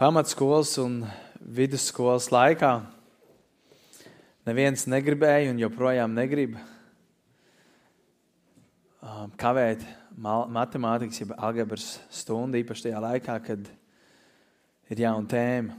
pamatskolas 0.00 0.72
un 0.82 1.04
vidusskolas 1.38 2.26
laikā 2.34 2.70
neviens 4.48 4.88
negribēja 4.90 5.52
un 5.52 5.60
joprojām 5.62 6.16
negrib 6.16 6.56
um, 8.98 9.30
kavēt 9.38 9.84
matemātikas, 10.18 11.20
jeb 11.22 11.34
algebras 11.38 11.86
stundu, 12.10 12.58
īpaši 12.60 12.88
tajā 12.88 13.04
laikā, 13.06 13.38
kad 13.46 13.70
ir 14.90 15.04
jauna 15.06 15.30
tēma. 15.30 15.78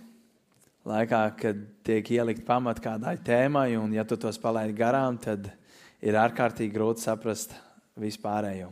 Laikā, 0.85 1.21
kad 1.39 1.61
tiek 1.87 2.11
ielikt 2.13 2.43
pamat 2.45 2.77
kādai 2.83 3.15
tēmai, 3.25 3.71
un 3.79 3.93
ja 3.95 4.03
tu 4.05 4.19
tos 4.21 4.37
palaidi 4.37 4.75
garām, 4.77 5.17
tad 5.17 5.49
ir 5.97 6.13
ārkārtīgi 6.21 6.75
grūti 6.75 7.07
saprast 7.07 7.55
vispārējo. 7.97 8.69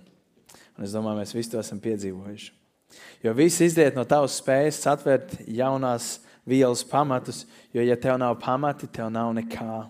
Un 0.78 0.86
es 0.86 0.94
domāju, 0.94 1.24
mēs 1.24 1.34
visi 1.34 1.56
to 1.56 1.64
esam 1.64 1.82
piedzīvojuši. 1.82 2.63
Jo 3.24 3.34
viss 3.38 3.62
izriet 3.64 3.96
no 3.96 4.04
tavas 4.08 4.36
spējas 4.42 4.82
atvērt 4.92 5.38
jaunās 5.48 6.18
vielas 6.46 6.84
pamatus, 6.84 7.46
jo, 7.72 7.84
ja 7.84 7.96
tev 8.00 8.18
nav 8.20 8.36
pamati, 8.42 8.90
tev 8.92 9.12
nav 9.14 9.32
nekā. 9.38 9.86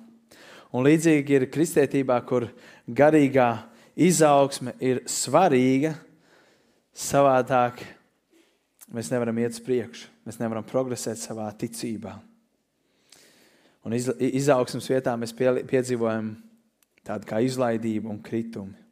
Un 0.74 0.86
līdzīgi 0.86 1.38
ir 1.38 1.48
kristietībā, 1.54 2.20
kur 2.26 2.48
garīgā 2.88 3.50
izaugsme 3.96 4.74
ir 4.82 5.02
svarīga, 5.10 5.94
savādāk 6.94 7.82
mēs 8.94 9.10
nevaram 9.14 9.42
iet 9.42 9.58
uz 9.58 9.64
priekšu, 9.66 10.10
mēs 10.28 10.40
nevaram 10.42 10.66
progresēt 10.66 11.22
savā 11.22 11.50
ticībā. 11.58 12.16
Un 13.84 13.98
iz, 13.98 14.08
izaugsmas 14.18 14.88
vietā 14.88 15.16
mēs 15.20 15.34
pie, 15.36 15.50
piedzīvojam 15.68 16.36
tādu 17.04 17.28
kā 17.28 17.42
izlaidību 17.44 18.14
un 18.14 18.22
kritumu. 18.24 18.83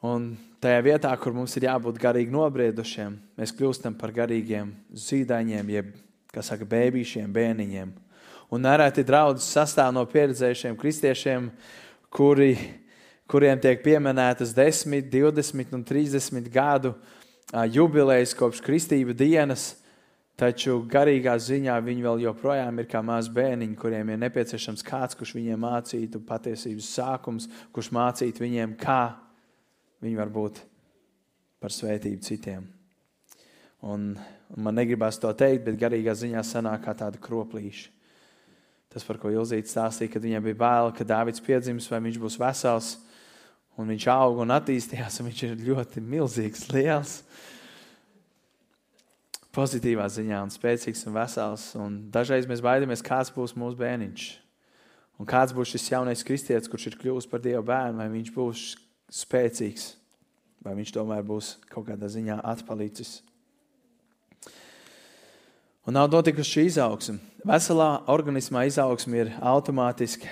Un 0.00 0.30
tajā 0.64 0.80
vietā, 0.80 1.10
kur 1.20 1.34
mums 1.36 1.52
ir 1.58 1.66
jābūt 1.66 1.98
garīgi 2.00 2.32
nobriedušiem, 2.32 3.18
mēs 3.36 3.52
kļūstam 3.52 3.98
par 4.00 4.14
garīgiem 4.16 4.70
zīdaiņiem, 4.96 5.72
jeb, 5.74 5.90
kā 6.32 6.44
saka, 6.44 6.64
bērniem, 6.64 7.28
bērniņiem. 7.34 7.92
Un 8.50 8.64
nereti 8.64 9.04
draudzes 9.04 9.50
sastāv 9.52 9.92
no 9.92 10.06
pieredzējušiem 10.08 10.78
kristiešiem, 10.80 11.50
kuri, 12.08 12.54
kuriem 13.28 13.60
tiek 13.60 13.84
pieminētas 13.84 14.56
10, 14.56 15.04
20 15.12 15.76
un 15.76 15.84
30 15.84 16.48
gadu 16.50 16.96
jubilejas 17.68 18.32
kopš 18.34 18.64
kristība 18.64 19.12
dienas. 19.12 19.74
Taču 20.40 20.78
garīgā 20.88 21.34
ziņā 21.36 21.74
viņi 21.84 22.06
vēl 22.06 22.22
joprojām 22.24 22.78
ir 22.80 22.86
kā 22.88 23.02
mazi 23.04 23.28
bērniņi, 23.36 23.76
kuriem 23.76 24.14
ir 24.14 24.22
nepieciešams 24.22 24.86
kāds, 24.86 25.18
kurš 25.18 25.34
viņiem 25.36 25.60
mācītu 25.60 26.22
patiesības 26.24 26.94
sākums, 26.96 27.50
kurš 27.76 27.90
mācītu 27.92 28.48
viņiem, 28.48 28.78
kā 28.80 29.02
viņi 30.00 30.18
var 30.18 30.32
būt 30.32 30.60
par 31.60 31.74
svētību 31.74 32.24
citiem. 32.24 32.66
Un, 33.80 34.12
un 34.52 34.64
man 34.64 34.76
negribas 34.76 35.20
to 35.20 35.30
teikt, 35.32 35.64
bet 35.68 35.78
garīgā 35.80 36.12
ziņā 36.16 36.42
sanāk 36.44 36.84
kā 36.84 36.94
tāda 36.96 37.20
kroplīša. 37.20 37.88
Tas, 38.90 39.04
par 39.06 39.20
ko 39.22 39.30
Ilzīts 39.30 39.70
stāstīja, 39.70 40.10
kad 40.16 40.24
viņam 40.24 40.42
bija 40.48 40.58
bail, 40.58 40.90
ka 40.90 41.06
Dārvids 41.06 41.42
piedzims, 41.44 41.86
vai 41.92 42.00
viņš 42.08 42.18
būs 42.18 42.36
vesels, 42.40 42.88
un 43.78 43.86
viņš 43.92 44.06
auga 44.10 44.42
un 44.42 44.52
attīstījās, 44.56 45.20
un 45.20 45.28
viņš 45.28 45.42
ir 45.46 45.62
ļoti 45.68 46.02
milzīgs, 46.02 46.66
liels. 46.74 47.20
Pozitīvā 49.54 50.08
ziņā, 50.10 50.42
un 50.46 50.50
spēcīgs 50.50 51.06
un 51.06 51.14
vesels. 51.14 51.68
Un 51.78 51.96
dažreiz 52.10 52.50
mēs 52.50 52.62
baidāmies, 52.62 53.02
kāds 53.06 53.30
būs 53.34 53.54
mūsu 53.58 53.78
bērniņš. 53.78 54.26
Un 55.22 55.28
kāds 55.28 55.54
būs 55.54 55.70
šis 55.74 55.88
jaunais 55.92 56.26
kristietis, 56.26 56.70
kurš 56.70 56.90
ir 56.90 56.98
kļuvis 56.98 57.30
par 57.30 57.42
Dieva 57.44 57.62
bērnu, 57.66 57.98
vai 58.02 58.10
viņš 58.12 58.34
būs 58.34 58.66
spēcīgs, 59.10 59.94
vai 60.64 60.76
viņš 60.78 60.94
tomēr 60.94 61.24
būs 61.26 61.56
kaut 61.70 61.88
kādā 61.90 62.08
ziņā 62.10 62.40
atpalicis. 62.52 63.20
Un 65.88 65.96
nav 65.96 66.10
notikusi 66.12 66.54
šī 66.54 66.66
izaugsme. 66.68 67.18
Veselā 67.46 68.04
organismā 68.12 68.66
izaugsme 68.68 69.24
ir 69.24 69.30
automātiska, 69.40 70.28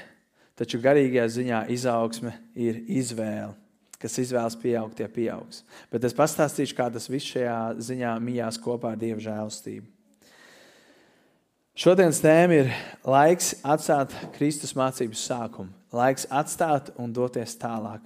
taču 0.59 0.81
garīgajā 0.83 1.25
ziņā 1.39 1.63
izaugsme 1.75 2.35
ir 2.55 2.83
izvēle. 2.87 3.55
Kas 3.99 4.15
izvēlas 4.23 4.55
pieaugt, 4.55 4.95
tie 5.01 5.09
pieaugs. 5.11 5.65
Bet 5.91 6.05
es 6.07 6.15
pastāstīšu, 6.15 6.77
kā 6.79 6.87
tas 6.95 7.09
viss 7.11 7.33
šajā 7.33 7.57
ziņā 7.83 8.13
mijās 8.23 8.61
kopā 8.63 8.93
ar 8.95 9.01
Dieva 9.01 9.19
žēlstību. 9.25 9.89
Šodienas 11.79 12.21
tēma 12.23 12.61
ir 12.61 12.71
laiks 13.07 13.57
atstāt 13.67 14.15
Kristus 14.37 14.77
mācības 14.79 15.25
sākumu. 15.27 15.78
Laiks 15.95 16.27
atstāt 16.29 16.91
un 17.01 17.13
doties 17.17 17.55
tālāk. 17.57 18.03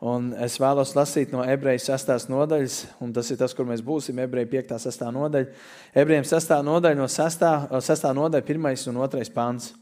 Un 0.00 0.30
es 0.40 0.56
vēlos 0.60 0.94
lasīt 0.96 1.32
no 1.32 1.42
ebreju 1.44 1.82
6. 1.84 2.28
nodaļas, 2.32 2.76
un 3.04 3.12
tas 3.16 3.28
ir 3.32 3.40
tas, 3.40 3.52
kur 3.56 3.68
mēs 3.68 3.82
būsim. 3.84 4.18
Ebreju 4.24 4.48
5. 4.54 4.76
6. 4.86 5.04
nodaļa. 5.12 5.50
Ebrejiem 5.96 6.24
6. 6.28 6.54
nodaļa 6.64 7.00
no 7.00 7.08
6. 7.12 7.46
6. 7.90 8.08
nodaļa, 8.16 8.44
1. 8.44 8.88
un 8.92 9.00
2. 9.04 9.28
pāns. 9.36 9.72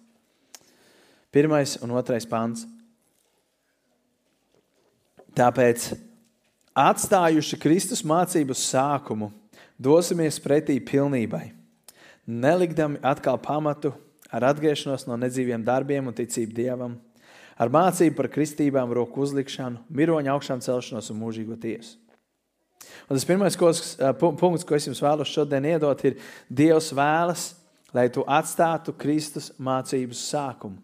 1. 1.34 1.56
un 1.86 1.94
2. 1.94 2.20
pāns. 2.30 2.66
Tāpēc, 5.34 5.90
atstājuši 6.78 7.58
Kristus 7.62 8.04
mācības 8.06 8.68
sākumu, 8.70 9.32
dosimies 9.78 10.38
pretī 10.42 10.78
pilnībai 10.82 11.48
nelikdami 12.26 12.98
atkal 13.02 13.38
pamatu 13.38 13.92
ar 14.32 14.48
atgriešanos 14.50 15.06
no 15.06 15.16
nedzīviem 15.20 15.64
darbiem 15.64 16.08
un 16.08 16.16
ticību 16.16 16.56
dievam, 16.56 16.96
ar 17.58 17.72
mācību 17.72 18.16
par 18.18 18.30
kristībām, 18.32 18.92
roku 18.96 19.24
uzlikšanu, 19.24 19.84
miroņa 19.94 20.32
augšām 20.34 20.62
celšanos 20.64 21.10
un 21.12 21.20
mūžīgo 21.20 21.58
tiesu. 21.60 21.98
Un 23.08 23.16
tas 23.16 23.26
pirmais 23.28 23.56
ko, 23.58 23.70
punkts, 24.20 24.64
ko 24.66 24.76
es 24.76 24.88
jums 24.88 25.02
vēlos 25.02 25.30
šodien 25.30 25.66
iedot, 25.68 26.00
ir 26.04 26.18
Dievs 26.48 26.90
vēlas, 26.96 27.52
lai 27.94 28.08
tu 28.12 28.24
atstātu 28.26 28.94
Kristus 28.98 29.52
mācības 29.60 30.24
sākumu. 30.32 30.80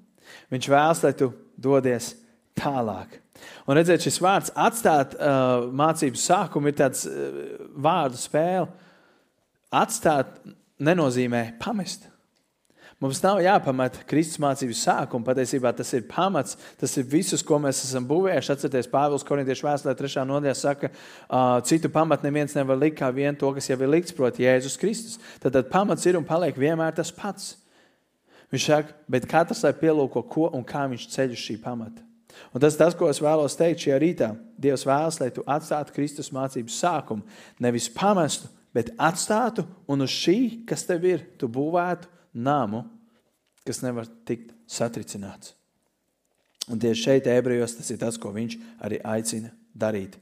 Viņš 0.53 0.69
vēlas, 0.70 1.03
lai 1.04 1.12
tu 1.19 1.32
dodies 1.58 2.12
tālāk. 2.58 3.19
Un 3.66 3.76
redzēt, 3.78 4.04
šis 4.04 4.20
vārds 4.22 4.52
atstāt 4.58 5.16
uh, 5.16 5.66
mācības 5.75 6.26
sākumu 6.28 6.70
ir 6.70 6.76
tāds 6.78 7.06
uh, 7.08 7.41
vārdu 7.81 8.20
spēle. 8.20 8.69
Atstāt 9.70 10.41
nenozīmē 10.82 11.44
pamest. 11.62 12.06
Mums 13.00 13.22
nav 13.25 13.38
jāpamet 13.41 13.94
Kristus 14.05 14.37
mācības 14.43 14.83
sākuma. 14.84 15.25
Patiesībā 15.31 15.71
tas 15.72 15.88
ir 15.97 16.03
pamats, 16.05 16.59
tas 16.77 16.93
ir 17.00 17.06
visus, 17.09 17.41
ko 17.41 17.56
mēs 17.62 17.78
esam 17.87 18.05
būvējuši. 18.05 18.50
Atcerieties, 18.53 18.91
Pāvils 18.93 19.25
Korintiešu 19.25 19.65
vēstulē, 19.65 19.94
3. 19.97 20.27
nodaļā 20.28 20.53
saka, 20.59 20.91
citu 21.65 21.88
pamatu 21.94 22.28
neviens 22.28 22.53
nevar 22.59 22.77
likt 22.77 22.99
kā 22.99 23.09
vien 23.16 23.38
to, 23.41 23.55
kas 23.56 23.71
jau 23.71 23.78
ir 23.81 23.88
likts, 23.88 24.12
proti, 24.12 24.44
Jēzus 24.44 24.77
Kristus. 24.83 25.16
Tad, 25.41 25.56
tad 25.56 25.72
pamats 25.72 26.05
ir 26.05 26.21
un 26.21 26.28
paliek 26.28 26.61
vienmēr 26.61 26.93
tas 27.00 27.15
pats. 27.16 27.55
Viņš 28.53 28.69
saka, 28.69 28.93
bet 29.09 29.31
katrs 29.32 29.65
lai 29.65 29.72
pielūko, 29.81 30.27
ko 30.28 30.50
un 30.53 30.69
kā 30.69 30.84
viņš 30.93 31.09
ceļ 31.17 31.34
uz 31.38 31.49
šī 31.49 31.56
pamata. 31.65 32.05
Un 32.53 32.61
tas 32.61 32.77
tas, 32.77 32.93
ko 32.93 33.09
es 33.09 33.25
vēlos 33.25 33.56
teikt 33.56 33.81
šajā 33.87 33.97
rītā. 34.05 34.32
Dievs 34.61 34.84
vēlas, 34.84 35.22
lai 35.25 35.32
tu 35.32 35.41
atstātu 35.49 35.97
Kristus 35.97 36.28
mācības 36.37 36.77
sākumu, 36.84 37.25
nevis 37.65 37.88
pamestu, 37.88 38.53
bet 38.77 38.93
atstātu 39.00 39.65
un 39.88 40.05
uz 40.05 40.12
šī, 40.12 40.67
kas 40.69 40.84
tev 40.84 41.09
ir, 41.09 41.25
tu 41.41 41.49
būvētu 41.49 42.19
namu, 42.35 42.85
kas 43.67 43.83
nevar 43.85 44.09
tikt 44.27 44.55
satricināts. 44.71 45.55
Un 46.71 46.79
tieši 46.79 47.03
šeit, 47.03 47.29
ebrejos, 47.31 47.75
tas 47.79 47.91
ir 47.91 47.99
tas, 48.01 48.19
ko 48.21 48.33
viņš 48.35 48.57
arī 48.87 49.01
aicina 49.03 49.51
darīt. 49.75 50.17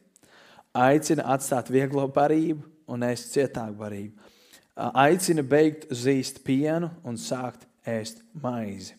Aicina 0.76 1.26
atstāt 1.34 1.70
vieglo 1.72 2.06
barību 2.12 2.64
un 2.88 3.04
ēst 3.08 3.34
cietāku 3.34 3.76
barību. 3.80 4.30
Aicina 4.78 5.42
beigt 5.42 5.88
zīst 5.90 6.42
pienu 6.46 6.90
un 7.04 7.18
sākt 7.18 7.66
ēst 7.88 8.22
maizi. 8.38 8.97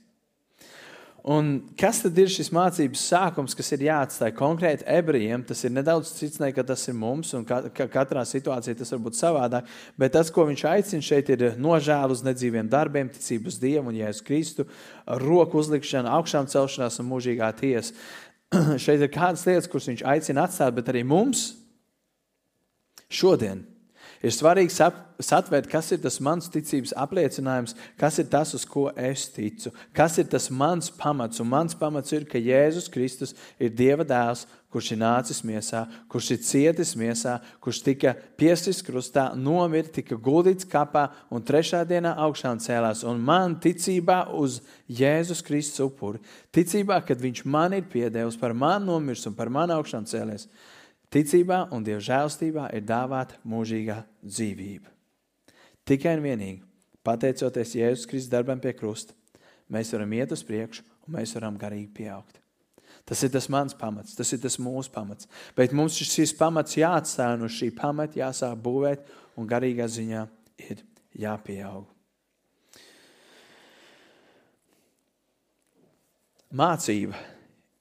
Un 1.27 1.49
kas 1.77 1.99
tad 2.03 2.17
ir 2.21 2.29
šis 2.31 2.47
mācības 2.55 3.01
sākums, 3.11 3.55
kas 3.57 3.73
ir 3.75 3.83
jāatstāj 3.89 4.31
konkrēti 4.37 4.85
ebrejiem? 4.87 5.43
Tas 5.47 5.65
ir 5.67 5.73
nedaudz 5.75 6.13
cits 6.15 6.39
nekā 6.39 6.63
tas 6.65 6.85
ir 6.87 6.95
mums, 6.95 7.33
un 7.35 7.43
ka, 7.47 7.61
ka 7.75 7.89
katrā 7.91 8.23
situācijā 8.27 8.77
tas 8.79 8.93
var 8.95 9.01
būt 9.07 9.19
savādāk. 9.19 9.73
Bet 9.99 10.15
tas, 10.15 10.31
ko 10.31 10.47
viņš 10.47 10.63
aicina 10.71 11.05
šeit, 11.05 11.31
ir 11.35 11.59
nožēla 11.59 12.15
uz 12.15 12.23
nedzīviem 12.23 12.71
darbiem, 12.71 13.11
ticību 13.11 13.51
uz 13.51 13.59
Dievu 13.59 13.91
un 13.91 13.99
Jēzus 13.99 14.25
Kristu, 14.25 14.67
roku 15.25 15.59
uzlikšana, 15.59 16.15
augšām 16.19 16.47
celšanās 16.51 17.01
un 17.03 17.11
mūžīgā 17.11 17.51
tiesa. 17.59 17.97
šeit 18.83 19.03
ir 19.03 19.11
kādas 19.13 19.45
lietas, 19.45 19.67
kuras 19.69 19.89
viņš 19.91 20.05
aicina 20.07 20.47
atstāt, 20.47 20.73
bet 20.77 20.89
arī 20.89 21.03
mums 21.05 21.51
šodien 23.09 23.65
Ir 24.19 24.33
svarīgi 24.35 24.73
satvērt, 24.75 25.69
kas 25.71 25.93
ir 25.95 26.01
tas 26.03 26.17
mans 26.19 26.49
ticības 26.51 26.91
apliecinājums, 26.99 27.71
kas 27.99 28.17
ir 28.19 28.25
tas, 28.27 28.51
uz 28.57 28.65
ko 28.67 28.89
es 28.99 29.29
ticu, 29.31 29.71
kas 29.95 30.17
ir 30.19 30.25
tas 30.27 30.49
mans 30.51 30.89
pamats. 30.91 31.39
Un 31.39 31.47
mans 31.53 31.75
pamats 31.79 32.11
ir, 32.11 32.25
ka 32.27 32.41
Jēzus 32.41 32.89
Kristus 32.91 33.31
ir 33.55 33.71
Dieva 33.71 34.03
dēls, 34.03 34.43
kurš 34.75 34.89
ir 34.91 34.99
nācis 34.99 35.39
miesā, 35.47 35.85
kurš 36.11 36.33
ir 36.35 36.41
cietis 36.45 36.91
miesā, 36.99 37.37
kurš 37.63 37.79
tika 37.85 38.11
piesprāstīts 38.37 38.83
krustā, 38.85 39.23
nomirts, 39.39 39.93
tika 39.95 40.17
guldīts 40.19 40.67
kapā 40.67 41.05
un 41.31 41.45
trešā 41.45 41.85
dienā 41.87 42.11
augšām 42.25 42.59
cēlās. 42.59 43.05
Un 43.07 43.23
man 43.23 43.55
ticībā 43.63 44.25
uz 44.35 44.59
Jēzus 44.91 45.41
Kristus 45.47 45.85
upuri, 45.87 46.19
ticībā, 46.51 46.99
kad 47.07 47.23
Viņš 47.23 47.45
man 47.47 47.77
ir 47.79 47.87
piedevis 47.87 48.37
par 48.39 48.51
mani 48.51 48.91
nomirs 48.91 49.25
un 49.31 49.39
par 49.39 49.47
mani 49.53 49.77
augšām 49.79 50.03
cēlēs 50.11 50.49
Ticībā 51.09 51.63
un 51.73 51.85
Dieva 51.85 52.01
žēlstībā 52.05 52.67
ir 52.77 52.83
dāvāta 52.85 53.39
mūžīgā 53.49 54.03
dzīvība. 54.21 54.91
Tikai 55.89 56.19
un 56.19 56.25
vienīgi 56.27 56.59
pateicoties 57.05 57.73
Jēzus 57.79 58.05
Kristus 58.09 58.29
darbam 58.29 58.59
pie 58.61 58.75
krusta, 58.77 59.15
mēs 59.73 59.89
varam 59.95 60.13
iet 60.13 60.35
uz 60.35 60.43
priekšu 60.45 60.83
un 61.07 61.15
mēs 61.17 61.33
varam 61.33 61.57
garīgi 61.57 61.89
pieaugt. 61.97 62.37
Tas 63.09 63.23
ir 63.25 63.31
tas 63.33 63.47
mans 63.49 63.73
pamats, 63.73 64.13
tas 64.13 64.29
ir 64.35 64.41
tas 64.43 64.59
mūsu 64.61 64.91
pamats. 64.93 65.25
Bet 65.57 65.73
mums 65.73 65.97
šis 65.97 66.33
pamats 66.37 66.77
jāatstāj 66.77 67.39
un 67.39 67.47
uz 67.47 67.55
šī 67.57 67.71
pamata 67.73 68.19
jāsāk 68.21 68.59
būvēt 68.61 69.09
un 69.39 69.49
garīgā 69.49 69.87
ziņā 69.89 70.27
ir 70.67 70.83
jāpieaug. 71.17 71.87
Mācība 76.53 77.17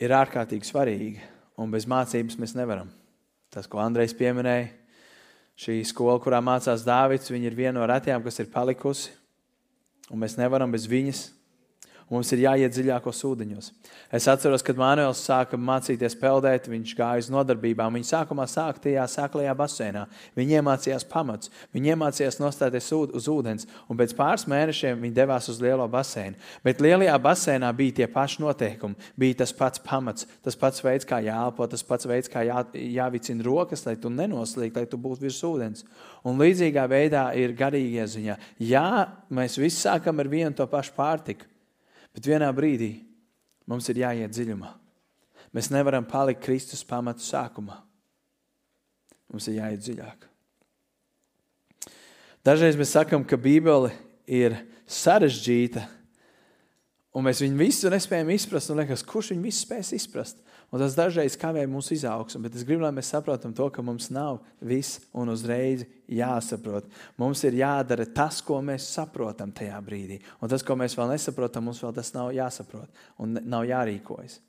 ir 0.01 0.17
ārkārtīgi 0.17 0.69
svarīga, 0.69 1.29
un 1.61 1.73
bez 1.73 1.85
mācības 1.89 2.41
mēs 2.41 2.57
nevaram. 2.57 2.89
Tas, 3.55 3.67
ko 3.71 3.81
Andrejs 3.81 4.15
pieminēja, 4.17 4.69
šī 5.59 5.81
skola, 5.89 6.19
kurā 6.23 6.43
mācās 6.45 6.85
Dārvids, 6.87 7.31
ir 7.33 7.57
viena 7.57 7.79
no 7.81 7.87
retajām, 7.89 8.23
kas 8.23 8.39
ir 8.43 8.51
palikusi, 8.53 9.11
un 10.13 10.21
mēs 10.23 10.37
nevaram 10.39 10.71
bez 10.73 10.87
viņas 10.91 11.25
Mums 12.09 12.31
ir 12.33 12.41
jāiet 12.41 12.73
dziļākos 12.73 13.19
ūdeņos. 13.29 13.67
Es 14.17 14.25
atceros, 14.33 14.63
kad 14.65 14.79
Manuēls 14.81 15.21
sāka 15.27 15.59
mācīties 15.61 16.15
peldēt, 16.17 16.71
viņš 16.73 16.95
gāja 16.97 17.21
uz 17.21 17.27
nodarbībām. 17.29 17.99
Viņš 17.99 18.13
sākumā 18.15 18.47
sāka 18.49 18.81
tajā 18.87 19.03
sāklajā 19.13 19.53
basēnā. 19.59 20.07
Viņi 20.39 20.57
iemācījās 20.57 21.05
pamats, 21.11 21.53
viņi 21.77 21.93
iemācījās 21.93 22.41
nostāties 22.41 22.89
uz 22.97 23.29
ūdens, 23.29 23.69
un 23.93 24.01
pēc 24.01 24.15
pāris 24.17 24.47
mēnešiem 24.49 25.05
viņi 25.05 25.19
devās 25.19 25.51
uz 25.53 25.61
lielo 25.61 25.85
basēnu. 25.93 26.41
Bet 26.65 26.81
lielajā 26.81 27.19
basēnā 27.27 27.75
bija 27.77 27.99
tie 28.01 28.09
paši 28.15 28.41
noteikumi, 28.47 28.97
bija 29.21 29.43
tas 29.43 29.53
pats 29.61 29.85
pamats, 29.85 30.25
tas 30.49 30.57
pats 30.57 30.81
veids, 30.85 31.09
kā 31.09 31.21
jāelpo, 31.27 31.69
tas 31.69 31.85
pats 31.85 32.09
veids, 32.09 32.33
kā 32.33 32.47
jā, 32.49 32.65
jāvicina 32.73 33.45
rokas, 33.45 33.85
lai 33.85 33.99
tu 34.01 34.09
nenoslīgtu, 34.09 34.81
lai 34.81 34.89
tu 34.89 34.97
būtu 34.97 35.29
virs 35.29 35.43
ūdens. 35.45 35.85
Un 36.25 36.41
līdzīgā 36.41 36.89
veidā 36.89 37.29
ir 37.37 37.53
garīgie 37.59 38.09
ziņā. 38.09 38.41
Jā, 38.65 38.89
mēs 39.29 39.61
visi 39.61 39.85
sākam 39.85 40.25
ar 40.25 40.33
vienu 40.33 40.57
to 40.57 40.65
pašu 40.73 40.97
pārtiku. 40.97 41.53
Bet 42.19 42.27
vienā 42.27 42.49
brīdī 42.51 42.97
mums 43.71 43.87
ir 43.93 44.01
jāiet 44.01 44.33
dziļumā. 44.35 44.73
Mēs 45.55 45.69
nevaram 45.71 46.03
palikt 46.03 46.41
Kristus 46.43 46.81
pamatu 46.83 47.23
sākumā. 47.23 47.77
Mums 49.31 49.47
ir 49.47 49.61
jāiet 49.61 49.85
dziļāk. 49.85 50.25
Dažreiz 52.43 52.75
mēs 52.75 52.97
sakām, 52.97 53.23
ka 53.23 53.39
Bībele 53.39 53.93
ir 54.27 54.57
sarežģīta, 54.91 55.85
un 57.15 57.29
mēs 57.29 57.45
viņu 57.45 57.63
visu 57.63 57.95
nespējam 57.95 58.35
izprast. 58.35 58.75
Liekas, 58.75 59.07
kurš 59.07 59.31
viņu 59.37 59.47
visu 59.47 59.63
spēs 59.63 59.95
izprast? 59.95 60.43
Un 60.69 60.83
tas 60.83 60.93
dažreiz 60.93 61.33
kavē 61.41 61.63
mūsu 61.71 61.95
izaugsmu, 61.97 62.43
bet 62.45 62.57
es 62.59 62.65
gribu, 62.69 62.83
lai 62.85 62.91
mēs 62.93 63.09
saprotam 63.15 63.55
to, 63.57 63.71
ka 63.73 63.81
mums 63.81 64.11
nav 64.13 64.43
viss 64.61 64.99
un 65.17 65.31
uzreiz 65.33 65.87
jāsaprot. 66.13 66.91
Mums 67.17 67.41
ir 67.49 67.57
jādara 67.63 68.05
tas, 68.05 68.43
ko 68.45 68.59
mēs 68.61 68.91
saprotam 68.93 69.55
tajā 69.57 69.79
brīdī. 69.85 70.19
Un 70.45 70.53
tas, 70.53 70.65
ko 70.65 70.77
mēs 70.77 70.97
vēl 70.99 71.15
nesaprotam, 71.15 71.65
mums 71.71 71.81
vēl 71.81 71.97
tas 71.97 72.13
nav 72.13 72.35
jāsaprot 72.37 73.01
un 73.25 73.41
nav 73.49 73.65
jārīkojas. 73.71 74.43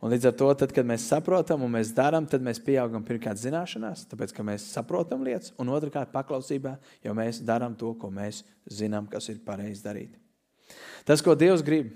Un 0.00 0.12
līdz 0.14 0.30
ar 0.30 0.34
to, 0.40 0.48
tad, 0.56 0.72
kad 0.72 0.86
mēs 0.88 1.04
saprotam 1.10 1.64
un 1.66 1.72
mēs 1.74 1.90
darām, 1.92 2.24
tad 2.30 2.40
mēs 2.44 2.60
pieaugam 2.64 3.02
pirmkārt 3.04 3.40
zināšanās, 3.42 4.06
tāpēc 4.08 4.32
ka 4.32 4.44
mēs 4.46 4.70
saprotam 4.72 5.24
lietas, 5.26 5.52
un 5.60 5.68
otrkārt 5.74 6.14
paklausībā, 6.14 6.76
jo 7.04 7.14
mēs 7.18 7.42
darām 7.44 7.74
to, 7.76 7.90
ko 7.98 8.08
mēs 8.14 8.44
zinām, 8.70 9.08
kas 9.10 9.28
ir 9.28 9.42
pareizi 9.44 9.84
darīt. 9.84 10.14
Tas, 11.04 11.20
ko 11.24 11.34
Dievs 11.36 11.64
grib, 11.66 11.90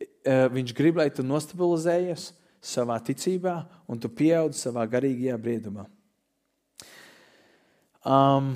eh, 0.00 0.46
Viņš 0.52 0.74
grib, 0.76 1.00
lai 1.00 1.08
tu 1.10 1.24
nostabilizējies, 1.24 2.30
savā 2.60 2.98
ticībā, 3.04 3.56
un 3.88 4.00
tu 4.00 4.10
pieaudz 4.12 4.60
savā 4.60 4.84
garīgajā 4.90 5.38
briedumā. 5.40 5.86
Um, 8.04 8.54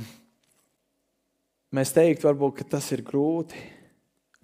mēs 1.74 1.92
teiktu, 1.96 2.28
varbūt, 2.28 2.60
ka 2.60 2.68
tas 2.76 2.90
ir 2.96 3.04
grūti. 3.04 3.60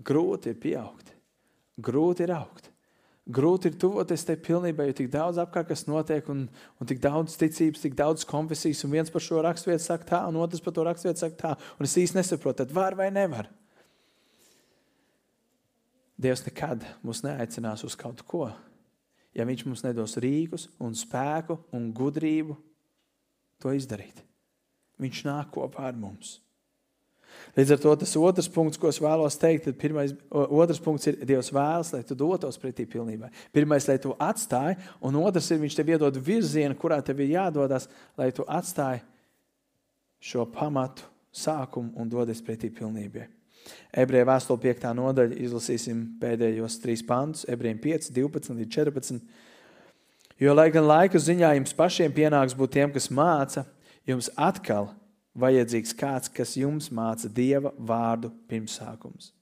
Grūti 0.00 0.54
ir 0.54 0.60
pieaugt, 0.60 1.12
grūti 1.76 2.24
ir 2.24 2.32
augt. 2.32 2.70
Grūti 3.30 3.68
ir 3.68 3.76
tuvoties 3.78 4.24
tai 4.26 4.34
pilnībai, 4.40 4.88
jo 4.88 4.94
tik 4.96 5.10
daudz 5.12 5.38
apkārt 5.38 5.68
kas 5.68 5.84
notiek, 5.86 6.26
un, 6.32 6.46
un 6.80 6.88
tik 6.88 7.02
daudz 7.04 7.36
ticības, 7.38 7.82
tik 7.84 7.94
daudz 7.98 8.24
konfesijas, 8.26 8.80
un 8.86 8.94
viens 8.96 9.12
par 9.12 9.22
šo 9.22 9.42
raksturvietu 9.44 9.84
saka 9.84 10.08
tā, 10.08 10.20
un 10.26 10.40
otrs 10.40 10.64
par 10.64 10.74
to 10.74 10.86
raksturvietu 10.88 11.22
saka 11.22 11.36
tā. 11.38 11.52
Un 11.76 11.86
es 11.86 11.98
īsti 12.00 12.16
nesaprotu, 12.16 12.64
tad 12.64 12.72
var 12.74 12.96
vai 12.98 13.10
nevar. 13.14 13.50
Dievs 16.20 16.42
nekad 16.48 16.82
mūs 17.06 17.22
neaicinās 17.28 17.84
uz 17.86 17.94
kaut 18.00 18.24
ko, 18.26 18.48
ja 19.36 19.46
Viņš 19.46 19.64
mums 19.66 19.84
nedos 19.86 20.16
rīkus, 20.20 20.68
un 20.82 20.96
spēku 20.98 21.58
un 21.76 21.90
gudrību 21.94 22.56
to 23.62 23.72
izdarīt. 23.76 24.22
Viņš 25.00 25.24
nāk 25.28 25.52
kopā 25.54 25.88
ar 25.88 25.98
mums. 25.98 26.38
Līdz 27.54 27.74
ar 27.74 27.80
to 27.82 27.92
tas 28.02 28.12
otrs 28.18 28.48
punkts, 28.50 28.78
ko 28.78 28.90
es 28.90 28.98
vēlos 29.02 29.38
teikt, 29.38 29.68
tad 29.68 29.78
pirmais, 29.80 30.12
otrs 30.30 30.80
punkts 30.82 31.08
ir, 31.10 31.18
Dievs 31.26 31.52
vēlas, 31.54 31.92
lai 31.94 32.02
tu 32.06 32.16
dotos 32.18 32.58
pretī 32.60 32.86
pilnībai. 32.90 33.30
Pirmais, 33.54 33.86
lai 33.88 33.98
tu 34.02 34.14
atstāji, 34.18 34.78
un 35.06 35.18
otrs 35.22 35.50
ir, 35.54 35.60
Viņš 35.62 35.78
tev 35.78 35.94
iedod 35.94 36.18
virzienu, 36.18 36.76
kurā 36.78 37.00
tev 37.06 37.22
ir 37.22 37.36
jādodas, 37.36 37.88
lai 38.18 38.30
tu 38.34 38.46
atstāji 38.50 39.04
šo 40.20 40.46
pamatu, 40.52 41.06
sākumu 41.30 41.94
un 41.96 42.10
dodies 42.10 42.42
pretī 42.44 42.72
pilnībai. 42.74 43.28
Ebreju 43.90 44.28
vēstule 44.28 44.62
5. 44.62 44.86
nodaļa 44.94 45.38
izlasīsim 45.42 46.02
pēdējos 46.20 46.78
trīs 46.82 47.02
pantus, 47.06 47.46
ebrejiem 47.50 47.80
5, 47.82 48.12
12 48.14 48.54
līdz 48.60 48.76
14. 48.76 49.20
Jo, 50.40 50.54
lai 50.54 50.70
gan 50.72 50.86
laika 50.86 51.18
ziņā 51.20 51.50
jums 51.58 51.74
pašiem 51.76 52.14
pienāks 52.16 52.54
būt 52.56 52.76
tiem, 52.78 52.92
kas 52.94 53.10
māca, 53.12 53.66
jums 54.08 54.30
atkal 54.38 54.92
vajadzīgs 55.36 55.92
kāds, 55.98 56.30
kas 56.32 56.54
jums 56.56 56.88
māca 56.94 57.28
Dieva 57.28 57.74
vārdu 57.76 58.30
pirmsākums. 58.50 59.34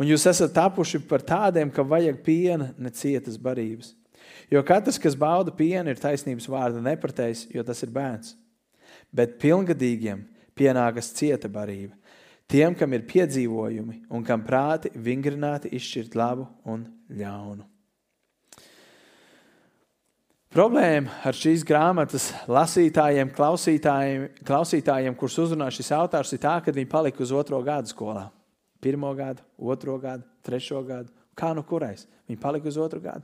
Un 0.00 0.08
jūs 0.08 0.24
esat 0.26 0.54
tapuši 0.56 1.02
par 1.08 1.22
tādiem, 1.22 1.70
ka 1.70 1.84
vajag 1.86 2.22
piena, 2.24 2.70
ne 2.80 2.90
cietas 2.90 3.36
barības. 3.40 3.92
Jo 4.50 4.62
katrs, 4.66 4.98
kas 4.98 5.14
bauda 5.14 5.52
pienu, 5.54 5.92
ir 5.92 6.00
taisnības 6.00 6.48
vārda 6.50 6.82
nepratējs, 6.82 7.46
jo 7.54 7.62
tas 7.66 7.84
ir 7.84 7.92
bērns. 7.94 8.34
Bet 9.14 9.38
pilngadīgiem 9.42 10.24
pienākas 10.58 11.12
cieta 11.14 11.50
barība, 11.52 11.94
Tiem, 12.50 12.74
kam 12.74 12.90
ir 12.96 13.04
piedzīvojumi 13.06 14.00
un 14.10 14.24
kam 14.26 14.42
prāti 14.42 14.90
vingrināti 14.98 15.70
izšķirt 15.76 16.16
labu 16.18 16.48
un 16.66 16.82
ļaunu. 17.14 17.62
Problēma 20.50 21.20
ar 21.22 21.36
šīs 21.38 21.62
grāmatas 21.62 22.32
lasītājiem, 22.50 23.28
klausītājiem, 23.36 24.24
klausītājiem 24.42 25.14
kurus 25.14 25.38
uzrunā 25.44 25.68
šis 25.70 25.92
autors, 25.94 26.32
ir 26.34 26.42
tā, 26.42 26.56
ka 26.58 26.74
viņi 26.74 26.90
palika 26.90 27.22
uz 27.22 27.30
otro 27.30 27.60
gadu 27.62 27.92
skolā. 27.92 28.26
Pirmo 28.82 29.12
gadu, 29.14 29.44
otro 29.54 29.94
gadu, 30.02 30.26
trešo 30.42 30.82
gadu. 30.88 31.14
Kā 31.38 31.52
nu 31.54 31.62
kurais? 31.62 32.08
Viņi 32.26 32.42
palika 32.42 32.66
uz 32.66 32.80
otru 32.82 32.98
gadu. 33.04 33.22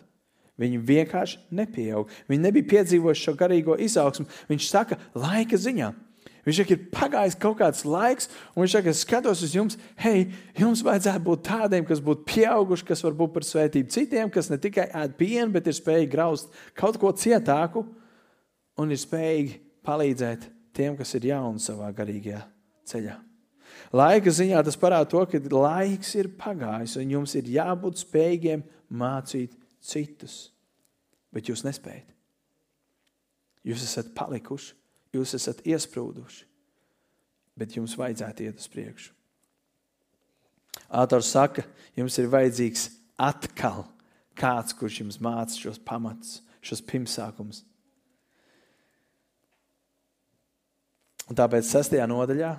Viņi 0.54 0.78
vienkārši 0.86 1.42
nepieauga. 1.50 2.14
Viņi 2.30 2.44
nebija 2.46 2.70
piedzīvojuši 2.76 3.26
šo 3.26 3.34
garīgo 3.42 3.74
izaugsmu. 3.74 4.28
Viņš 4.46 4.68
saka, 4.70 5.00
laika 5.18 5.58
ziņā. 5.58 5.90
Viņš 6.46 6.60
saka, 6.60 6.76
ir 6.76 6.90
pagājis 6.94 7.34
kaut 7.42 7.56
kāds 7.58 7.82
laiks, 7.82 8.28
un 8.54 8.62
viņš 8.62 8.74
saka, 8.76 8.92
es 8.94 9.00
skatos 9.02 9.40
uz 9.42 9.54
jums, 9.56 9.74
hei, 9.98 10.28
jums 10.54 10.84
vajadzētu 10.86 11.24
būt 11.26 11.42
tādiem, 11.48 11.86
kas 11.88 12.02
būtu 12.06 12.22
pieauguši, 12.28 12.86
kas 12.86 13.02
var 13.02 13.16
būt 13.18 13.32
par 13.34 13.46
svētību 13.48 13.90
citiem, 13.90 14.30
kas 14.30 14.52
ne 14.52 14.60
tikai 14.62 14.86
ēd 14.94 15.16
pienu, 15.18 15.50
bet 15.56 15.66
ir 15.66 15.74
spējīgi 15.74 16.12
graust 16.12 16.54
kaut 16.78 17.00
ko 17.02 17.10
cietāku 17.18 17.82
un 18.78 18.94
ir 18.94 19.02
spējīgi 19.02 19.58
palīdzēt 19.86 20.46
tiem, 20.76 20.94
kas 20.94 21.16
ir 21.18 21.32
jauni 21.32 21.66
savā 21.66 21.90
garīgajā 21.98 22.44
ceļā. 22.92 23.18
Laika 23.98 24.30
ziņā 24.30 24.62
tas 24.62 24.78
parāda 24.78 25.10
to, 25.10 25.26
ka 25.26 25.42
laiks 25.50 26.14
ir 26.14 26.30
pagājis, 26.38 26.94
un 27.02 27.18
jums 27.18 27.34
ir 27.34 27.50
jābūt 27.58 28.06
spējīgiem 28.06 28.62
mācīt 28.94 29.58
citus. 29.82 30.52
Bet 31.34 31.50
jūs 31.50 31.66
nespējat. 31.66 32.06
Jūs 33.66 33.82
esat 33.82 34.14
palikuši 34.14 34.85
Jūs 35.16 35.34
esat 35.38 35.62
iesprūduši, 35.66 36.44
bet 37.56 37.76
jums 37.78 37.96
vajadzētu 37.98 38.46
iet 38.46 38.60
uz 38.60 38.68
priekšu. 38.72 39.12
Autors 40.92 41.30
saka, 41.32 41.64
jums 41.96 42.18
ir 42.20 42.28
vajadzīgs 42.30 42.90
atkal 43.18 43.86
kāds, 44.36 44.76
kurš 44.76 45.00
jums 45.00 45.18
māca 45.24 45.56
šos 45.56 45.80
pamatus, 45.82 46.40
šos 46.60 46.84
pirmsākumus. 46.84 47.62
Un 51.26 51.38
tāpēc 51.38 51.66
sastajā 51.66 52.04
nodaļā 52.06 52.52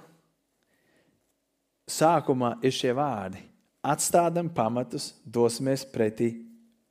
sākumā 1.88 2.58
ir 2.66 2.76
šie 2.76 2.92
vārdi: 2.98 3.46
atstādam 3.86 4.50
pamatus, 4.52 5.14
dosimies 5.24 5.86
pretī 5.88 6.34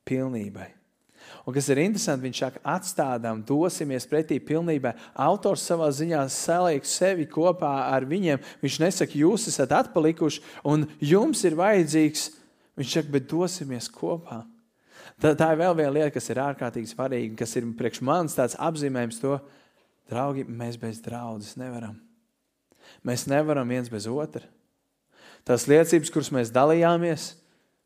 pilnībai. 0.07 0.71
Un 1.47 1.55
kas 1.55 1.69
ir 1.71 1.81
interesanti, 1.81 2.25
viņš 2.27 2.41
saka, 2.43 2.61
atstādām, 2.75 3.43
dosimies 3.47 4.07
pretī 4.09 4.39
pilnībai. 4.43 4.93
Autors 5.27 5.65
savā 5.67 5.87
ziņā 5.95 6.25
saliek 6.31 6.87
sevi 6.87 7.27
kopā 7.31 7.71
ar 7.91 8.07
viņiem. 8.07 8.43
Viņš 8.63 8.79
nesaka, 8.83 9.19
jūs 9.19 9.47
esat 9.51 9.75
atpalikuši 9.77 10.43
un 10.67 10.85
jums 10.99 11.43
ir 11.47 11.57
vajadzīgs. 11.59 12.29
Viņš 12.77 12.93
saka, 12.93 13.13
bet 13.15 13.29
dosimies 13.31 13.87
kopā. 13.91 14.43
Tā, 15.17 15.31
tā 15.33 15.49
ir 15.53 15.61
vēl 15.63 15.77
viena 15.79 15.93
lieta, 15.95 16.11
kas 16.17 16.27
ir 16.29 16.43
ārkārtīgi 16.43 16.91
svarīga, 16.91 17.39
kas 17.39 17.55
ir 17.57 17.65
priekš 17.77 18.03
manis 18.05 18.35
tāds 18.37 18.57
apzīmējums 18.61 19.21
to, 19.23 19.39
draugi, 20.11 20.45
mēs 20.45 20.77
bez 20.79 21.01
draudzes 21.03 21.57
nevaram. 21.57 21.95
Mēs 23.07 23.25
nevaram 23.29 23.67
viens 23.67 23.89
bez 23.91 24.05
otra. 24.07 24.45
Tās 25.47 25.65
liecības, 25.69 26.11
kuras 26.11 26.29
mēs 26.35 26.51
dalījāmies, 26.53 27.31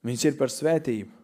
viņas 0.05 0.27
ir 0.27 0.37
par 0.39 0.51
svētību. 0.51 1.20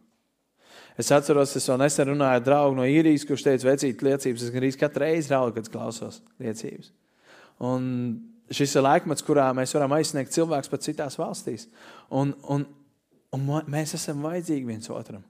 Es 0.97 1.11
atceros, 1.13 1.53
es 1.59 1.67
vēl 1.69 1.77
nesen 1.83 2.09
runāju 2.09 2.39
ar 2.39 2.45
draugu 2.45 2.77
no 2.79 2.85
īrijas, 2.89 3.25
kurš 3.27 3.45
teica, 3.45 3.67
vecīt 3.69 4.01
liecības. 4.05 4.47
Es 4.47 4.53
gandrīz 4.53 4.79
katru 4.79 5.05
reizi 5.05 5.33
raudu, 5.33 5.53
kad 5.59 5.69
klausos 5.73 6.21
liecības. 6.41 6.89
Un 7.67 7.85
šis 8.53 8.75
ir 8.77 8.85
laikmets, 8.85 9.25
kurā 9.25 9.49
mēs 9.57 9.75
varam 9.77 9.93
aizsniegt 9.97 10.33
cilvēkus 10.33 10.71
pat 10.71 10.85
citās 10.85 11.17
valstīs. 11.19 11.67
Un, 12.09 12.33
un, 12.49 12.65
un 13.35 13.49
mēs 13.69 13.97
esam 13.97 14.25
vajadzīgi 14.25 14.69
viens 14.69 14.89
otram. 14.93 15.25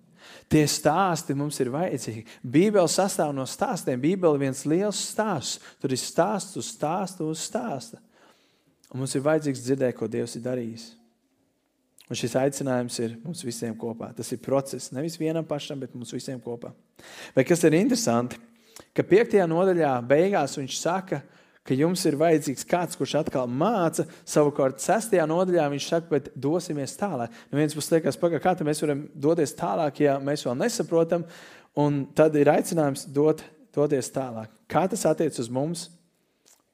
Tie 0.52 0.64
stāsti 0.68 1.36
mums 1.36 1.60
ir 1.64 1.72
vajadzīgi. 1.72 2.26
Bībele 2.44 2.88
sastāv 2.92 3.34
no 3.36 3.46
stāstiem. 3.48 4.00
Bībele 4.00 4.38
ir 4.38 4.46
viens 4.48 4.64
liels 4.68 5.00
stāsts. 5.12 5.60
Tur 5.82 5.96
ir 5.96 6.02
stāsts 6.02 6.60
uz 6.60 6.72
stāstu 6.76 7.28
uz 7.32 7.44
stāsta. 7.48 8.00
Un 8.94 9.02
mums 9.02 9.16
ir 9.16 9.26
vajadzīgs 9.26 9.66
dzirdēt, 9.66 9.96
ko 9.98 10.08
Dievs 10.12 10.38
ir 10.40 10.46
darījis. 10.46 10.88
Un 12.08 12.16
šis 12.16 12.38
aicinājums 12.40 12.98
ir 13.04 13.18
mums 13.20 13.44
visiem 13.44 13.74
kopā. 13.76 14.14
Tas 14.16 14.30
ir 14.32 14.40
process. 14.44 14.94
Nevis 14.96 15.18
vienam 15.20 15.46
pašam, 15.48 15.80
bet 15.82 15.96
mums 15.96 16.14
visiem 16.16 16.40
kopā. 16.44 16.72
Vai 17.36 17.44
kas 17.48 17.66
ir 17.68 17.76
interesanti? 17.76 18.40
Ka 18.96 19.04
piektajā 19.04 19.44
nodaļā 19.50 19.92
beigās 20.08 20.56
viņš 20.58 20.78
saka, 20.80 21.20
ka 21.68 21.76
jums 21.76 22.06
ir 22.08 22.16
vajadzīgs 22.20 22.64
kāds, 22.70 22.96
kurš 22.96 23.18
atkal 23.20 23.50
māca. 23.52 24.06
Savukārt, 24.28 24.80
sestajā 24.80 25.26
nodaļā 25.28 25.68
viņš 25.74 25.90
saka, 25.90 26.10
bet 26.14 26.32
dosimies 26.40 26.96
tālāk. 27.00 27.36
No 27.52 27.60
vienas 27.60 27.76
puses, 27.76 27.92
liekas, 27.98 28.20
pagaidi, 28.22 28.44
kā 28.46 28.56
mēs 28.64 28.82
varam 28.86 29.04
doties 29.28 29.56
tālāk, 29.58 30.02
ja 30.06 30.16
mēs 30.24 30.48
vēl 30.48 30.56
nesaprotam. 30.62 31.28
Un 31.78 32.06
tad 32.18 32.40
ir 32.40 32.50
aicinājums 32.56 33.04
dot, 33.14 33.44
doties 33.76 34.10
tālāk. 34.16 34.54
Kā 34.72 34.88
tas 34.90 35.04
attiecas 35.10 35.44
uz 35.44 35.52
mums? 35.52 35.90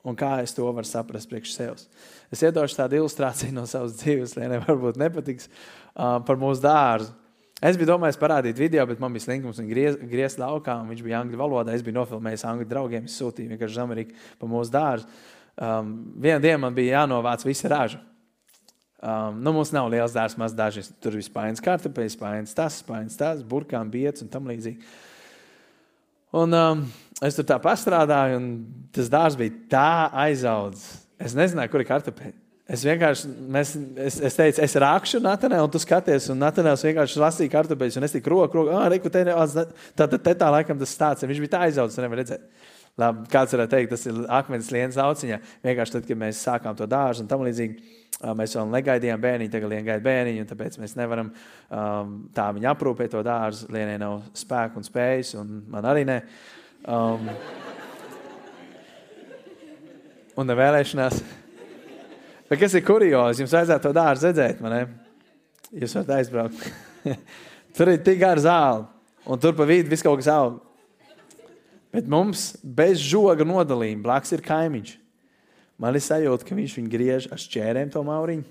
Un 0.04 0.18
kā 0.20 0.36
es 0.44 0.52
to 0.52 0.68
varu 0.68 0.88
saprast 0.88 1.30
priekš 1.32 1.56
sevis? 1.56 1.88
Es 2.34 2.42
iedošu 2.44 2.76
tādu 2.76 3.00
ilustrāciju 3.00 3.56
no 3.56 3.64
savas 3.70 3.96
dzīves, 4.02 4.36
lai 4.36 4.60
varbūt 4.66 5.00
nepatiks 5.00 5.48
uh, 5.48 6.20
par 6.28 6.40
mūsu 6.40 6.64
dārzu. 6.66 7.14
Es 7.64 7.78
biju 7.80 7.94
domājis 7.94 8.20
parādīt 8.20 8.58
video, 8.60 8.84
bet 8.90 9.00
man 9.00 9.14
bija 9.16 9.24
slinkums 9.24 9.62
un 9.62 9.70
griez, 9.70 9.96
griezt 10.12 10.42
laukā, 10.42 10.76
un 10.82 10.90
viņš 10.92 11.04
bija 11.06 11.22
angļu 11.24 11.40
valodā. 11.40 11.72
Es 11.72 11.86
biju 11.86 11.96
nofilmējis 11.96 12.44
angļu 12.50 12.68
draugiem, 12.68 13.06
es 13.08 13.16
sūtīju 13.22 13.54
vienkārši 13.54 13.78
uz 13.78 13.84
Ameriku 13.86 14.18
pa 14.42 14.50
mūsu 14.52 14.74
dārzu. 14.74 15.08
Um, 15.54 15.94
Vienu 16.20 16.44
dienu 16.44 16.60
man 16.66 16.76
bija 16.76 16.98
jānovāc 16.98 17.46
visa 17.48 17.72
raža. 17.72 18.02
Um, 19.04 19.40
nu, 19.40 19.54
mums 19.56 19.72
nav 19.76 19.88
liels 19.94 20.12
dārsts, 20.16 20.40
maz 20.40 20.56
daži. 20.56 20.84
Tur 21.04 21.16
bija 21.16 21.30
spaiņas 21.30 21.64
kartupeļs, 21.64 22.18
spaiņas 22.18 22.56
tas, 22.60 22.82
spaiņas 22.84 23.18
tas, 23.20 23.48
burkām, 23.48 23.92
biets 23.94 24.24
un 24.24 24.32
tam 24.34 24.52
līdzīgi. 24.52 24.84
Un 26.34 26.58
um, 26.58 26.86
es 27.22 27.38
tur 27.38 27.46
tā 27.48 27.60
pastrādāju, 27.62 28.40
un 28.40 28.48
tas 28.96 29.12
dārsts 29.14 29.40
bija 29.40 29.58
tā 29.70 29.90
aizaudzis. 30.26 31.04
Es 31.22 31.36
nezināju, 31.38 31.72
kur 31.72 31.84
ir 31.84 31.90
kartupeļi. 31.92 32.34
Es 32.74 32.82
vienkārši, 32.88 33.30
mēs, 33.54 33.74
es, 34.00 34.18
es 34.24 34.38
teicu, 34.40 34.62
es 34.64 34.76
rākšu 34.80 35.20
Natanē, 35.22 35.60
un 35.62 35.72
tu 35.72 35.82
skaties, 35.84 36.30
un 36.32 36.40
Natanēls 36.40 36.86
vienkārši 36.88 37.20
lasīja 37.20 37.52
kartupeļus, 37.58 37.98
un 38.00 38.08
es 38.08 38.16
tik 38.16 38.30
roku, 38.32 38.56
roku, 38.56 38.72
ah, 38.72 38.88
reku, 38.92 39.12
te, 39.12 39.26
tā, 39.28 40.08
tā, 40.08 40.08
tā, 40.16 40.34
tā 40.40 40.52
laikam 40.56 40.80
tas 40.80 40.94
stāsts, 40.96 41.28
viņš 41.28 41.42
bija 41.44 41.54
tā 41.58 41.66
aizaudzis, 41.68 42.00
nevar 42.02 42.24
redzēt. 42.24 42.48
Labi, 43.02 43.26
kāds 43.34 43.56
varētu 43.56 43.74
teikt, 43.74 43.92
tas 43.92 44.06
ir 44.06 44.22
akmens 44.32 44.70
lienas 44.72 44.98
lauciņā. 45.02 45.40
Vienkārši 45.66 45.96
tad, 45.96 46.08
kad 46.08 46.20
mēs 46.24 46.42
sākām 46.46 46.78
to 46.78 46.88
dārzu 46.88 47.26
un 47.26 47.30
tam 47.30 47.44
līdzīgi, 47.44 47.94
mēs 48.22 48.56
vēl 48.56 48.70
negaidījām 48.72 49.22
bērniņu, 49.24 49.52
tagad 49.52 49.72
lien 49.74 49.86
gaida 49.88 50.04
bērniņu, 50.06 50.44
un 50.44 50.50
tāpēc 50.50 50.78
mēs 50.82 50.96
nevaram 51.00 51.32
um, 51.34 52.16
tā 52.36 52.50
viņu 52.56 52.70
aprūpēt 52.72 53.14
to 53.16 53.24
dārzu. 53.26 53.68
Lienai 53.74 53.98
nav 54.02 54.22
spēku 54.38 54.80
un 54.80 54.88
spējas, 54.88 55.34
un 55.42 55.62
man 55.74 55.88
arī 55.90 56.06
ne. 56.08 56.20
Um, 56.84 57.30
un 60.38 60.50
nevēlēšanās. 60.50 61.22
Bet 62.50 62.62
kas 62.62 62.76
ir 62.78 62.86
kuriozi? 62.86 63.44
Jums 63.44 63.56
vajadzētu 63.56 63.88
to 63.88 63.94
dārzu 63.96 64.30
redzēt, 64.30 64.62
man 64.64 64.76
ne? 64.76 64.84
Jūs 65.74 65.96
varat 65.98 66.18
aizbraukt. 66.20 66.66
tur 67.78 67.92
ir 67.92 68.04
tik 68.06 68.20
gara 68.22 68.42
zāle, 68.42 68.86
un 69.26 69.42
tur 69.42 69.56
pa 69.58 69.68
vidu 69.68 69.92
viss 69.92 70.06
kaut 70.06 70.22
kas 70.22 70.30
aug. 70.32 70.60
Bet 71.94 72.10
mums 72.10 72.52
bez 72.64 73.02
žoga 73.02 73.46
nodalījuma 73.46 74.06
blakus 74.06 74.34
ir 74.34 74.46
kaimiņš. 74.46 74.98
Man 75.82 75.98
ir 75.98 76.04
sajūta, 76.06 76.46
ka 76.48 76.58
viņš 76.58 76.76
viņu 76.78 76.92
griež 76.92 77.28
ar 77.34 77.42
šķērēm 77.42 77.92
to 77.94 78.04
mauriņu. 78.06 78.46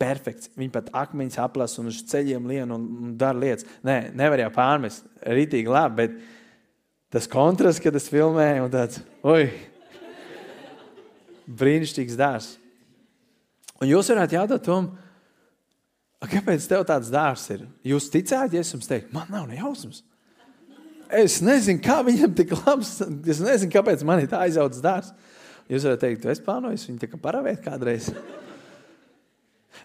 Perfekts. 0.00 0.50
Viņi 0.58 0.72
pat 0.74 0.90
akmeņus 1.04 1.38
aplasa 1.40 1.80
un 1.80 1.90
uz 1.90 2.00
ceļiem 2.10 2.48
lien 2.50 2.74
un, 2.74 3.14
dara 3.18 3.38
lietas. 3.38 3.66
Nē, 3.86 4.10
nevar 4.16 4.42
jau 4.42 4.50
pārmest. 4.54 5.06
Rītīgi 5.22 5.70
labi, 5.70 6.02
bet 6.02 7.14
tas 7.14 7.30
kontrasts, 7.30 7.82
kad 7.82 7.94
es 7.96 8.10
filmēju, 8.12 8.66
un 8.66 8.74
tāds-! 8.74 9.00
Brīnišķīgs 11.60 12.16
dārsts. 12.18 12.58
Un 13.82 13.90
jūs 13.90 14.08
varētu 14.08 14.38
jautāt, 14.38 14.64
Tom, 14.64 14.86
kāpēc 16.24 16.66
tev 16.68 16.86
tāds 16.88 17.10
dārsts 17.12 17.52
ir? 17.52 17.66
Jūs 17.84 18.08
ticētu, 18.12 18.56
ja 18.56 18.64
es 18.64 18.72
jums 18.72 18.88
teiktu, 18.88 19.12
man 19.12 19.28
nav 19.28 19.46
ne 19.48 19.58
jausmas. 19.58 20.02
Es 21.14 21.40
nezinu, 21.44 21.82
kā 21.84 22.00
viņam 22.06 22.32
tik 22.34 22.54
labs. 22.56 22.96
Es 23.28 23.42
nezinu, 23.44 23.70
kāpēc 23.74 24.02
man 24.06 24.22
ir 24.22 24.30
tā 24.30 24.40
aizaudzis 24.46 24.82
dārsts. 24.84 25.12
Jūs 25.70 25.86
varat 25.88 26.02
teikt, 26.04 26.26
es 26.28 26.42
plānoju 26.44 26.80
viņu 26.90 27.20
paravēt 27.22 27.62
kādreiz. 27.64 28.10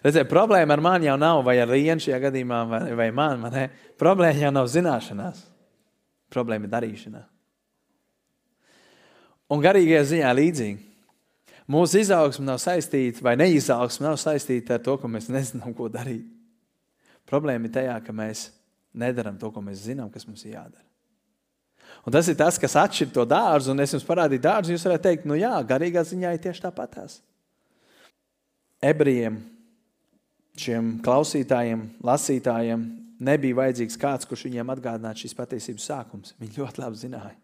Redziet, 0.04 0.28
problēma 0.30 0.76
ar 0.76 0.82
mani 0.84 1.08
jau 1.08 1.16
nav, 1.20 1.42
vai 1.44 1.58
ar 1.60 1.68
Lienu 1.68 2.00
šajā 2.00 2.20
gadījumā, 2.22 2.60
vai, 2.68 2.82
vai 2.96 3.08
man. 3.12 3.40
man 3.42 3.56
problēma 4.00 4.46
jau 4.46 4.52
nav 4.54 4.68
zināšanās. 4.70 5.42
Problēma 6.30 6.68
ir 6.68 6.72
darīšanā. 6.72 7.22
Un 9.50 9.64
garīgajā 9.64 10.04
ziņā 10.12 10.30
līdzīgi. 10.38 10.86
Mūsu 11.70 12.00
izaugsme 12.00 12.46
nav 12.46 12.58
saistīta, 12.62 13.22
vai 13.22 13.36
neizaugsme 13.38 14.08
nav 14.08 14.16
saistīta 14.18 14.76
ar 14.76 14.84
to, 14.84 14.96
ka 14.98 15.10
mēs 15.10 15.28
nezinām, 15.30 15.74
ko 15.76 15.88
darīt. 15.92 16.26
Problēma 17.30 17.68
ir 17.68 17.74
tajā, 17.74 17.96
ka 18.02 18.14
mēs 18.14 18.48
nedarām 18.98 19.38
to, 19.38 19.52
ko 19.54 19.62
mēs 19.62 19.84
zinām, 19.86 20.10
kas 20.10 20.26
mums 20.26 20.42
ir 20.46 20.56
jādara. 20.56 20.89
Un 22.06 22.14
tas 22.14 22.28
ir 22.32 22.36
tas, 22.38 22.56
kas 22.60 22.78
atšķir 22.80 23.10
to 23.12 23.26
dārzu. 23.28 23.74
Un 23.74 23.82
es 23.84 23.92
jums 23.92 24.06
parādīju 24.08 24.44
dārzu, 24.44 24.74
jūs 24.74 24.86
varētu 24.88 25.04
teikt, 25.04 25.26
nu 25.28 25.36
jā, 25.36 25.52
garīgā 25.68 26.04
ziņā 26.06 26.32
ir 26.34 26.40
tieši 26.46 26.64
tāpatās. 26.64 27.18
Ebrejiem, 28.80 29.36
šiem 30.56 30.94
klausītājiem, 31.04 31.84
lasītājiem, 32.06 32.86
nebija 33.20 33.58
vajadzīgs 33.58 34.00
kāds, 34.00 34.28
kurš 34.28 34.46
viņiem 34.48 34.72
atgādinātu 34.72 35.26
šīs 35.26 35.36
patiesības 35.36 35.90
sākums. 35.92 36.34
Viņi 36.40 36.62
ļoti 36.62 36.80
labi 36.80 37.00
zināja. 37.02 37.36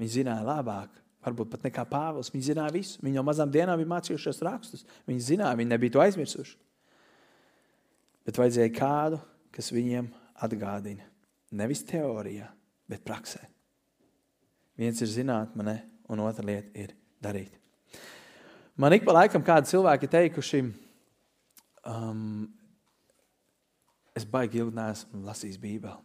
Viņi 0.00 0.14
zināja 0.16 0.46
labāk, 0.46 0.96
varbūt 1.26 1.52
pat 1.52 1.68
nekā 1.68 1.84
Pāvils. 1.92 2.32
Viņi 2.32 2.48
zināja 2.48 2.72
visu. 2.74 2.98
Viņi 3.04 3.20
no 3.20 3.26
mazām 3.28 3.52
dienām 3.52 3.78
bija 3.80 3.92
mācījušies 3.92 4.42
rakstus. 4.48 4.86
Viņi 5.10 5.28
zināja, 5.28 5.58
viņi 5.60 5.74
nebija 5.74 5.98
to 5.98 6.02
aizmirsuši. 6.06 6.56
Bet 8.26 8.40
vajadzēja 8.40 8.72
kādu, 8.74 9.20
kas 9.52 9.68
viņiem 9.74 10.08
atgādina. 10.46 11.04
Nevis 11.52 11.84
teorijā, 11.84 12.48
bet 12.88 13.04
praksē. 13.04 13.42
Viens 14.78 15.00
ir 15.04 15.10
zināt, 15.10 15.52
man 15.56 15.68
ne, 15.68 15.76
un 16.08 16.22
otra 16.24 16.44
lieta 16.46 16.72
ir 16.78 16.94
darīt. 17.22 17.58
Man 18.76 18.94
ik 18.96 19.04
pa 19.04 19.14
laikam 19.14 19.44
kādi 19.44 19.68
cilvēki 19.68 20.08
teikuši, 20.10 20.62
um, 21.92 22.48
es 24.16 24.24
baigi 24.28 24.62
ilgi 24.62 24.76
neesmu 24.76 25.20
lasījis 25.26 25.60
Bībeli. 25.60 26.00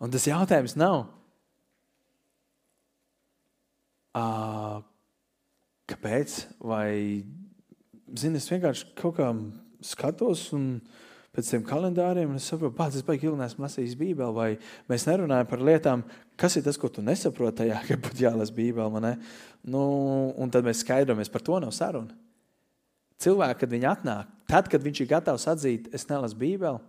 Un 0.00 0.12
tas 0.12 0.24
jautājums 0.24 0.76
nav, 0.80 1.02
uh, 4.16 4.78
kāpēc, 5.90 6.36
vai, 6.64 7.24
zini, 8.16 8.40
es 8.40 8.48
vienkārši 8.52 8.94
kaut 9.00 9.18
kā 9.18 9.28
skatos 9.84 10.46
un 10.56 10.72
pēc 11.36 11.52
tiem 11.52 11.66
kalendāriem, 11.66 12.32
un 12.32 12.40
es 12.40 12.48
saprotu, 12.48 12.74
ka 12.78 12.88
tas 12.94 13.04
baigi 13.06 13.28
ilgi 13.28 13.42
neesmu 13.42 13.66
lasījis 13.66 13.98
Bībeli, 14.00 14.36
vai 14.36 14.50
mēs 14.90 15.06
nerunājam 15.08 15.50
par 15.50 15.64
lietām, 15.68 16.04
kas 16.40 16.56
ir 16.56 16.64
tas, 16.64 16.78
ko 16.80 16.88
tu 16.88 17.04
nesaproti 17.04 17.62
tajā, 17.62 17.78
ka 17.86 17.98
būtu 18.00 18.24
jālasa 18.24 18.54
Bībeli. 18.56 19.14
Nu, 19.68 19.82
un 20.40 20.52
tad 20.52 20.66
mēs 20.66 20.82
skaidrojamies, 20.84 21.32
par 21.32 21.44
to 21.44 21.58
nav 21.62 21.74
saruna. 21.76 22.16
Cilvēki, 23.20 23.58
kad 23.60 23.72
viņi 23.74 23.88
atnāk, 23.90 24.28
tad, 24.48 24.70
kad 24.72 24.80
viņš 24.84 25.02
ir 25.02 25.10
gatavs 25.10 25.44
atzīt, 25.52 25.90
es 25.96 26.06
nelasu 26.08 26.38
Bībeli, 26.40 26.80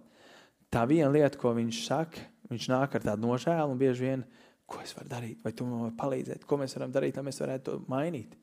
tā 0.72 0.86
viena 0.88 1.12
lieta, 1.12 1.36
ko 1.40 1.52
viņš 1.58 1.82
saka, 1.84 2.24
viņš 2.52 2.68
nāk 2.72 2.96
ar 2.96 3.08
tādu 3.10 3.28
nožēlu 3.28 3.74
un 3.74 3.82
bieži 3.82 4.08
vien, 4.08 4.24
ko 4.72 4.80
es 4.80 4.96
varu 4.96 5.12
darīt, 5.12 5.42
vai 5.44 5.52
tu 5.52 5.68
man 5.68 5.90
vari 5.90 5.98
palīdzēt, 6.00 6.46
ko 6.48 6.60
mēs 6.62 6.78
varam 6.78 6.94
darīt, 6.96 7.18
lai 7.20 7.26
mēs 7.28 7.42
varētu 7.44 7.66
to 7.68 7.80
mainīt. 7.92 8.38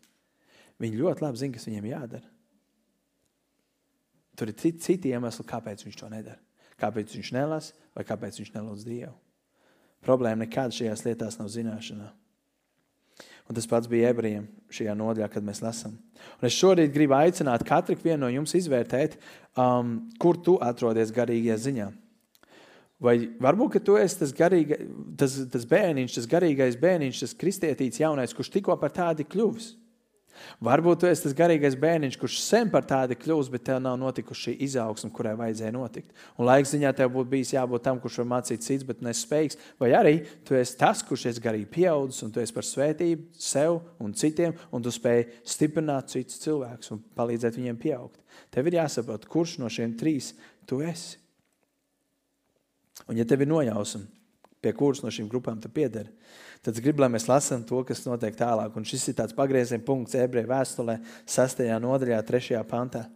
Viņi 0.78 1.00
ļoti 1.00 1.24
labi 1.24 1.40
zina, 1.40 1.56
kas 1.56 1.64
viņiem 1.68 1.88
jādara. 1.88 2.28
Tur 4.38 4.52
ir 4.52 4.60
citi 4.60 5.10
iemesli, 5.10 5.46
kāpēc 5.48 5.82
viņš 5.86 5.96
to 5.98 6.10
nedara. 6.12 6.38
Kāpēc 6.78 7.16
viņš 7.16 7.32
nelasa 7.34 7.88
vai 7.96 8.04
kāpēc 8.06 8.38
viņš 8.38 8.52
nelūdz 8.54 8.84
Dievu. 8.86 9.16
Problēma 10.06 10.44
nekāda 10.44 10.74
šajās 10.74 11.04
lietās 11.06 11.38
nav 11.40 11.50
zināšanā. 11.52 12.08
Un 13.48 13.56
tas 13.56 13.66
pats 13.66 13.88
bija 13.88 14.10
ebrejiem 14.12 14.44
šajā 14.72 14.92
nodaļā, 14.98 15.30
kad 15.32 15.44
mēs 15.44 15.62
lasām. 15.64 15.94
Un 16.38 16.48
es 16.48 16.56
šorīt 16.56 16.92
gribu 16.92 17.16
aicināt 17.16 17.64
katru 17.66 17.96
no 18.20 18.28
jums 18.28 18.52
izvērtēt, 18.54 19.16
um, 19.56 20.10
kur 20.20 20.36
tu 20.36 20.58
atrodies 20.60 21.14
garīgajā 21.16 21.56
ziņā. 21.64 21.88
Vai 23.00 23.14
varbūt 23.40 23.78
tu 23.86 23.94
esi 23.96 24.18
tas, 24.18 24.32
garīga, 24.34 24.76
tas, 25.16 25.36
tas 25.52 25.64
bērniņš, 25.70 26.16
tas 26.18 26.26
garīgais 26.28 26.76
bērniņš, 26.82 27.20
tas 27.24 27.36
kristietīts 27.38 28.00
jaunais, 28.02 28.34
kurš 28.34 28.50
tikko 28.56 28.74
par 28.76 28.90
tādu 28.92 29.24
kļuvis. 29.24 29.76
Varbūt 30.64 31.02
tu 31.02 31.08
esi 31.08 31.24
tas 31.24 31.34
garīgais 31.38 31.76
bērniņš, 31.78 32.16
kurš 32.18 32.38
sen 32.42 32.70
par 32.72 32.86
tādu 32.88 33.16
kļūst, 33.18 33.52
bet 33.52 33.64
tev 33.68 33.78
nav 33.84 33.98
notikusi 34.00 34.48
šī 34.48 34.54
izaugsme, 34.66 35.10
kurai 35.14 35.36
vajadzēja 35.38 35.74
notikt. 35.76 36.10
Un 36.36 36.48
laiks 36.48 36.72
ziņā 36.74 36.92
tev 36.98 37.12
būtu 37.14 37.32
bijis 37.32 37.54
jābūt 37.54 37.84
tam, 37.86 38.00
kurš 38.02 38.20
var 38.22 38.28
mācīt 38.34 38.66
cits, 38.66 38.86
bet 38.88 39.04
nespējīgs. 39.06 39.60
Vai 39.78 39.92
arī 39.98 40.14
tu 40.48 40.58
esi 40.58 40.76
tas, 40.80 41.04
kurš 41.06 41.28
ir 41.30 41.40
garīgi 41.44 41.70
pieaudzis 41.78 42.26
un 42.26 42.34
tu 42.34 42.42
esi 42.42 42.56
par 42.56 42.66
svētību 42.66 43.38
sev 43.38 43.80
un 44.02 44.16
citiem, 44.18 44.56
un 44.74 44.84
tu 44.84 44.92
spēj 44.94 45.26
stiprināt 45.46 46.10
citus 46.14 46.42
cilvēkus 46.42 46.96
un 46.96 47.02
palīdzēt 47.18 47.58
viņiem 47.60 47.80
pieaugt. 47.80 48.18
Tev 48.54 48.68
ir 48.68 48.80
jāsaprot, 48.80 49.26
kurš 49.30 49.58
no 49.62 49.70
šiem 49.72 49.94
trīs 49.98 50.32
tu 50.68 50.82
esi. 50.84 51.18
Un 53.08 53.16
ja 53.16 53.24
tev 53.28 53.44
ir 53.44 53.48
nojausma, 53.48 54.04
pie 54.62 54.72
kuras 54.76 55.02
no 55.04 55.12
šīm 55.14 55.28
grupām 55.30 55.60
tu 55.62 55.70
piederi, 55.72 56.10
tad 56.64 56.74
es 56.74 56.82
gribu, 56.82 57.02
lai 57.04 57.10
mēs 57.14 57.28
lasām 57.30 57.62
to, 57.66 57.82
kas 57.86 58.04
notiek 58.06 58.36
tālāk. 58.38 58.74
Un 58.76 58.86
šis 58.88 59.10
ir 59.10 59.18
tāds 59.20 59.36
pagrieziena 59.36 59.84
punkts 59.86 60.18
ebreju 60.18 60.50
vēstulē, 60.50 60.98
6. 61.28 61.62
nodaļā, 61.84 62.22
3. 62.26 62.62
pantā. 62.68 63.06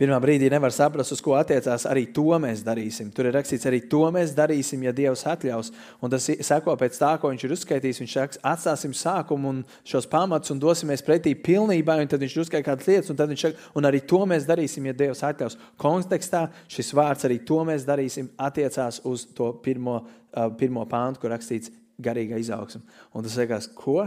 Pirmā 0.00 0.16
brīdī 0.24 0.48
nevar 0.50 0.72
saprast, 0.72 1.12
uz 1.12 1.20
ko 1.22 1.34
attiecās 1.36 1.84
arī 1.86 2.06
to 2.16 2.38
mēs 2.40 2.62
darīsim. 2.64 3.10
Tur 3.12 3.28
ir 3.28 3.36
rakstīts, 3.36 3.66
arī 3.68 3.82
to 3.92 4.00
mēs 4.14 4.32
darīsim, 4.36 4.86
ja 4.86 4.94
Dievs 4.96 5.26
atļaus. 5.28 5.68
Un 6.00 6.14
tas 6.14 6.30
seko 6.48 6.74
pēc 6.80 6.96
tā, 6.96 7.10
ko 7.20 7.28
viņš 7.32 7.44
ir 7.44 7.54
uzskaitījis. 7.58 8.00
Viņš 8.02 8.14
saka, 8.16 8.40
atstāsim 8.54 8.96
sākumu 8.96 9.52
un 9.52 9.60
šos 9.84 10.08
pamatus 10.10 10.54
un 10.54 10.62
dosimies 10.62 11.04
pretī 11.04 11.34
pilnībā. 11.36 11.98
Un 12.00 12.08
tad 12.08 12.24
viņš 12.24 12.38
uzskaita 12.46 12.70
kādas 12.70 12.88
lietas, 12.88 13.12
un 13.12 13.20
tad 13.20 13.30
viņš 13.34 13.46
saka, 13.46 13.68
un 13.76 13.90
arī 13.90 14.00
to 14.08 14.24
mēs 14.32 14.48
darīsim, 14.48 14.88
ja 14.88 14.96
Dievs 14.96 15.22
atļaus. 15.28 15.60
Kontekstā 15.80 16.46
šis 16.72 16.94
vārds 16.96 17.28
arī 17.28 17.42
to 17.44 17.60
mēs 17.68 17.84
darīsim 17.84 18.32
attiecās 18.40 19.04
uz 19.08 19.28
to 19.36 19.52
pirmo 19.62 20.00
Uh, 20.32 20.48
pirmo 20.56 20.80
pāntu, 20.88 21.20
kur 21.20 21.28
rakstīts 21.34 21.68
garīga 22.00 22.38
izaugsme. 22.40 22.80
Un 23.12 23.24
tas 23.24 23.34
liekas, 23.36 23.66
ko? 23.76 24.06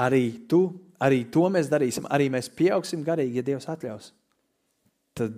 Arī, 0.00 0.22
tu, 0.48 0.62
arī 0.96 1.26
to 1.32 1.44
mēs 1.52 1.68
darīsim, 1.68 2.06
arī 2.08 2.30
mēs 2.32 2.48
pieaugsim 2.56 3.02
garīgi, 3.04 3.36
ja 3.36 3.44
Dievs 3.44 3.68
atļaus. 3.68 4.14
Tad 5.16 5.36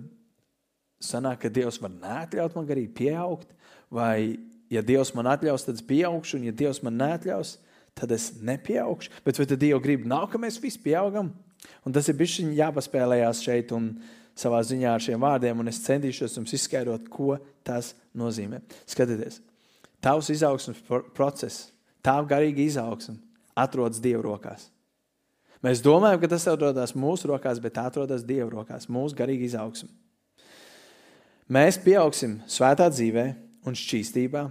sanāk, 1.03 1.43
ka 1.45 1.51
Dievs 1.53 1.79
var 1.81 1.93
neatļaut 1.95 2.55
man 2.57 2.67
garīgi 2.67 2.91
pieaugt, 2.99 3.51
vai 3.93 4.37
ja 4.71 4.83
Dievs 4.85 5.13
man 5.17 5.29
atļaus, 5.31 5.65
tad 5.65 5.79
es 5.79 5.85
pieaugšu, 5.85 6.37
un 6.39 6.47
ja 6.49 6.55
Dievs 6.55 6.81
man 6.85 6.99
neatļaus, 6.99 7.57
tad 7.97 8.13
es 8.15 8.31
nepieaugšu. 8.45 9.13
Bet 9.25 9.39
vai 9.39 9.47
tad 9.49 9.61
Dieva 9.61 9.81
grib 9.83 10.07
nav, 10.07 10.29
ka 10.31 10.41
mēs 10.41 10.59
visi 10.61 10.81
pieaugam? 10.83 11.31
Un 11.87 11.95
tas 11.95 12.07
ir 12.07 12.17
bijis 12.19 12.39
jāpaspēlējās 12.55 13.43
šeit 13.43 13.73
un 13.75 13.93
savā 14.39 14.61
ziņā 14.63 14.93
ar 14.95 15.03
šiem 15.03 15.19
vārdiem, 15.23 15.59
un 15.59 15.71
es 15.71 15.81
centīšos 15.83 16.37
jums 16.37 16.53
izskaidrot, 16.55 17.09
ko 17.11 17.35
tas 17.67 17.93
nozīmē. 18.15 18.61
Skatieties! 18.87 19.41
Tavs 19.99 20.29
izaugsmes 20.31 20.79
process, 21.15 21.73
tā 22.03 22.15
garīga 22.23 22.63
izaugsme 22.63 23.17
atrodas 23.59 23.99
Dieva 23.99 24.23
rokās. 24.23 24.69
Mēs 25.65 25.81
domājam, 25.83 26.21
ka 26.21 26.29
tas 26.31 26.47
atrodas 26.47 26.95
mūsu 26.95 27.27
rokās, 27.33 27.59
bet 27.59 27.75
tā 27.75 27.83
atrodas 27.89 28.23
Dieva 28.23 28.47
rokās, 28.53 28.87
mūsu 28.87 29.17
garīga 29.17 29.43
izaugsme. 29.47 29.89
Mēs 31.51 31.79
pieaugsim 31.81 32.37
svētā 32.47 32.87
dzīvē 32.93 33.25
un 33.67 33.75
šķīstībā, 33.75 34.45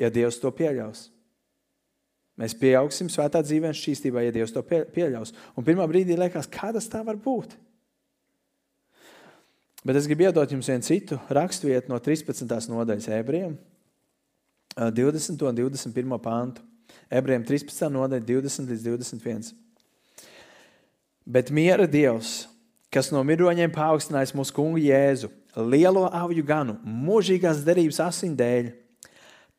ja 0.00 0.10
Dievs 0.14 0.40
to 0.40 0.52
pieļaus. 0.54 1.10
Mēs 2.40 2.54
pieaugsim 2.56 3.08
svētā 3.12 3.40
dzīvē 3.44 3.72
un 3.72 3.76
šķīstībā, 3.76 4.24
ja 4.24 4.32
Dievs 4.32 4.52
to 4.54 4.62
pieļaus. 4.64 5.32
Un 5.56 5.64
pirmā 5.66 5.84
brīdī 5.88 6.16
liekas, 6.16 6.48
kā 6.52 6.70
tas 6.72 6.88
tā 6.92 7.02
var 7.04 7.16
būt? 7.20 7.56
Bet 9.86 9.96
es 10.00 10.08
gribu 10.08 10.26
iedot 10.26 10.50
jums 10.50 10.68
vienu 10.68 10.84
citu 10.84 11.18
raksturvietu 11.32 11.92
no 11.92 12.00
13. 12.02 12.48
nodaļas 12.72 13.10
ebrejiem. 13.20 13.54
20. 14.76 15.44
un 15.46 15.60
21. 15.60 16.16
pāntu. 16.20 16.64
Ebrejiem 17.12 17.44
13. 17.46 17.86
nodaļa, 17.92 18.24
20 18.28 18.72
līdz 18.72 18.88
21. 18.88 19.65
Bet 21.26 21.50
miera 21.50 21.88
Dievs, 21.90 22.46
kas 22.94 23.10
no 23.10 23.18
miroņiem 23.26 23.72
paaugstinājis 23.74 24.34
mūsu 24.38 24.54
kungu 24.54 24.78
Jēzu, 24.78 25.32
lielo 25.58 26.04
avju 26.06 26.44
ganu, 26.46 26.76
mūžīgās 26.86 27.64
derības 27.66 27.98
asindēļ, 28.04 28.70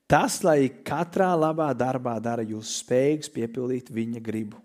tas, 0.07 0.39
lai 0.47 0.69
katrā 0.87 1.33
labā 1.35 1.67
darbā 1.75 2.15
dara 2.23 2.45
jūs 2.47 2.77
spējīgus 2.85 3.33
piepildīt 3.35 3.91
viņa 3.91 4.23
gribu, 4.23 4.61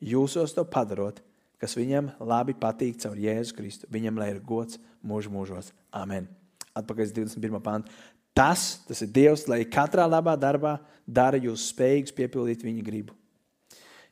jūsos 0.00 0.56
to 0.56 0.64
padarot, 0.64 1.20
kas 1.60 1.76
viņam 1.76 2.14
labi 2.24 2.56
patīk 2.56 3.02
caur 3.04 3.20
Jēzu 3.20 3.56
Kristu. 3.56 3.92
Viņam 3.92 4.20
lai 4.20 4.30
ir 4.32 4.40
gods 4.40 4.80
mūžu 5.04 5.32
mūžos. 5.32 5.72
Amen. 5.92 6.28
Atpakaļ 6.76 7.12
21. 7.16 7.60
pānta. 7.64 7.92
Tas, 8.36 8.82
tas 8.88 9.00
ir 9.04 9.12
Dievs, 9.12 9.46
lai 9.48 9.62
katrā 9.64 10.04
labā 10.08 10.34
darbā 10.40 10.78
dara 11.04 11.40
jūs 11.40 11.70
spējīgus 11.72 12.16
piepildīt 12.16 12.64
viņa 12.64 12.84
gribu. 12.84 13.16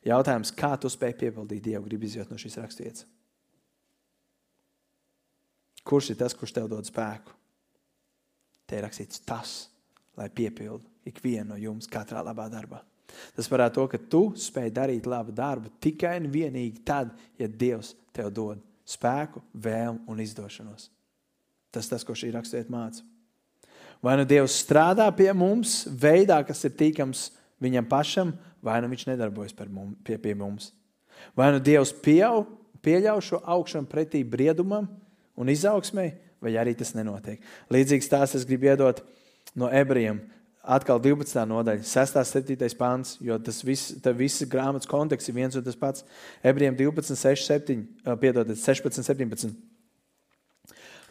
Jautājums, 0.05 0.53
kā 0.53 0.75
tu 0.77 0.89
spēj 0.91 1.15
piepildīt 1.23 1.63
Dievu 1.65 1.87
gribu 1.87 2.05
izjūt 2.05 2.29
no 2.29 2.37
šīs 2.37 2.59
raksturvietas? 2.61 3.07
Kurš 5.85 6.11
ir 6.13 6.19
tas, 6.19 6.33
kurš 6.33 6.53
tev 6.53 6.69
dod 6.69 6.85
spēku? 6.85 7.33
Te 8.65 8.77
ir 8.77 8.85
rakstīts 8.85 9.21
tas, 9.25 9.55
lai 10.17 10.29
piepildu 10.33 10.85
ikvienu 11.09 11.51
no 11.53 11.57
jums 11.61 11.89
katrā 11.89 12.23
labā 12.25 12.47
darbā. 12.49 12.81
Tas 13.35 13.49
parāda 13.49 13.75
to, 13.77 13.85
ka 13.89 13.99
tu 14.09 14.23
spēj 14.39 14.71
darīt 14.73 15.05
labu 15.09 15.33
darbu 15.35 15.69
tikai 15.81 16.17
un 16.21 16.31
vienīgi 16.33 16.81
tad, 16.85 17.13
ja 17.37 17.47
Dievs 17.47 17.93
tev 18.15 18.31
dod 18.33 18.61
spēku, 18.85 19.41
vēlmu 19.53 20.05
un 20.11 20.21
izdošanos. 20.21 20.89
Tas 21.73 21.89
tas, 21.91 22.05
ko 22.07 22.15
šī 22.17 22.31
raksturvieta 22.33 22.73
māca. 22.73 23.05
Vai 24.03 24.17
nu 24.19 24.25
Dievs 24.27 24.57
strādā 24.63 25.07
pie 25.15 25.31
mums 25.33 25.83
veidā, 25.89 26.41
kas 26.47 26.63
ir 26.67 26.75
tīkams 26.77 27.29
viņam 27.61 27.87
pašam, 27.89 28.33
vai 28.63 28.79
nu 28.81 28.89
viņš 28.91 29.07
nedarbojas 29.11 29.55
mums, 29.69 29.97
pie, 30.03 30.17
pie 30.17 30.35
mums. 30.35 30.71
Vai 31.35 31.51
nu 31.53 31.59
Dievs 31.59 31.93
pieau, 31.93 32.45
pieļauj 32.83 33.21
šo 33.29 33.41
augšanu 33.43 33.87
pretī 33.87 34.23
briedumam 34.23 34.87
un 35.35 35.49
izaugsmai, 35.49 36.13
vai 36.41 36.55
arī 36.59 36.75
tas 36.75 36.93
nenotiek. 36.95 37.41
Līdzīgs 37.71 38.09
tās 38.11 38.35
es 38.35 38.45
gribu 38.45 38.69
iedot 38.69 39.01
no 39.55 39.69
ebrejiem. 39.71 40.21
Atkal 40.65 40.97
12. 40.97 41.45
nodaļa, 41.45 41.85
6. 41.85 42.15
un 42.17 42.25
7. 42.25 42.77
pāns, 42.79 43.15
jo 43.21 43.37
tas 43.37 43.61
viss, 43.61 43.93
viss 44.17 44.47
grāmatas 44.49 44.89
konteksts 44.89 45.29
ir 45.29 45.37
viens 45.37 45.55
un 45.55 45.63
tas 45.63 45.77
pats. 45.77 46.05
Ebrejiem 46.41 46.75
12, 46.79 47.13
6, 47.21 47.45
7, 47.45 47.85
piedodiet, 48.17 48.57
16, 48.57 49.05
17 49.05 49.53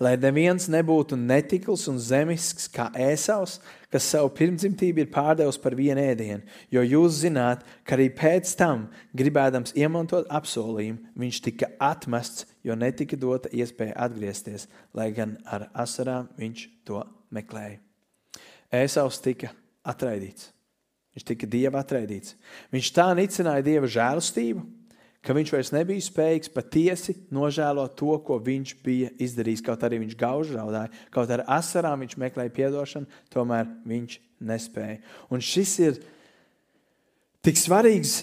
lai 0.02 0.14
neviens 0.20 0.66
nebūtu 0.70 1.16
netikls 1.18 1.86
un 1.90 2.00
zemisks 2.02 2.66
kā 2.72 2.88
ēsaus, 2.98 3.58
kas 3.92 4.08
savu 4.10 4.32
pirmdzimtību 4.34 5.04
ir 5.04 5.10
pārdevis 5.14 5.58
par 5.62 5.76
vienu 5.78 6.02
ēdienu. 6.02 6.42
Jo 6.74 6.82
jūs 6.82 7.20
zināt, 7.22 7.62
ka 7.86 7.94
arī 7.96 8.08
pēc 8.14 8.54
tam, 8.58 8.88
gribēdams 9.14 9.76
iemantot 9.78 10.26
apsolījumu, 10.34 11.14
viņš 11.20 11.40
tika 11.46 11.70
atmests, 11.78 12.48
jo 12.66 12.74
netika 12.78 13.18
dota 13.20 13.52
iespēja 13.54 13.94
atgriezties, 14.08 14.66
lai 14.96 15.12
gan 15.14 15.36
ar 15.46 15.68
asarām 15.72 16.30
viņš 16.40 16.66
to 16.88 17.04
meklēja. 17.34 17.78
Ēsaus 18.74 19.20
tika 19.22 19.52
atraidīts. 19.86 20.50
Viņš 21.14 21.26
tika 21.28 21.46
dieva 21.46 21.78
atraidīts. 21.84 22.34
Viņš 22.74 22.88
tā 22.96 23.06
nicināja 23.14 23.62
dieva 23.62 23.86
žēlastību, 23.86 24.64
ka 25.24 25.34
viņš 25.36 25.52
vairs 25.54 25.72
nebija 25.72 26.04
spējīgs 26.04 26.52
patiesi 26.52 27.14
nožēlot 27.34 27.96
to, 27.98 28.12
ko 28.26 28.38
viņš 28.44 28.74
bija 28.84 29.10
izdarījis. 29.24 29.64
Kaut 29.64 29.84
arī 29.86 30.02
viņš 30.02 30.18
gauž 30.20 30.52
raudāja, 30.56 30.92
kaut 31.14 31.32
ar 31.32 31.44
asarām 31.56 32.04
viņš 32.04 32.18
meklēja 32.20 32.68
atdošanu, 32.68 33.22
tomēr 33.32 33.70
viņš 33.88 34.18
nespēja. 34.44 35.00
Un 35.32 35.44
šis 35.44 35.72
ir 35.84 35.98
tik 37.44 37.58
svarīgs 37.60 38.20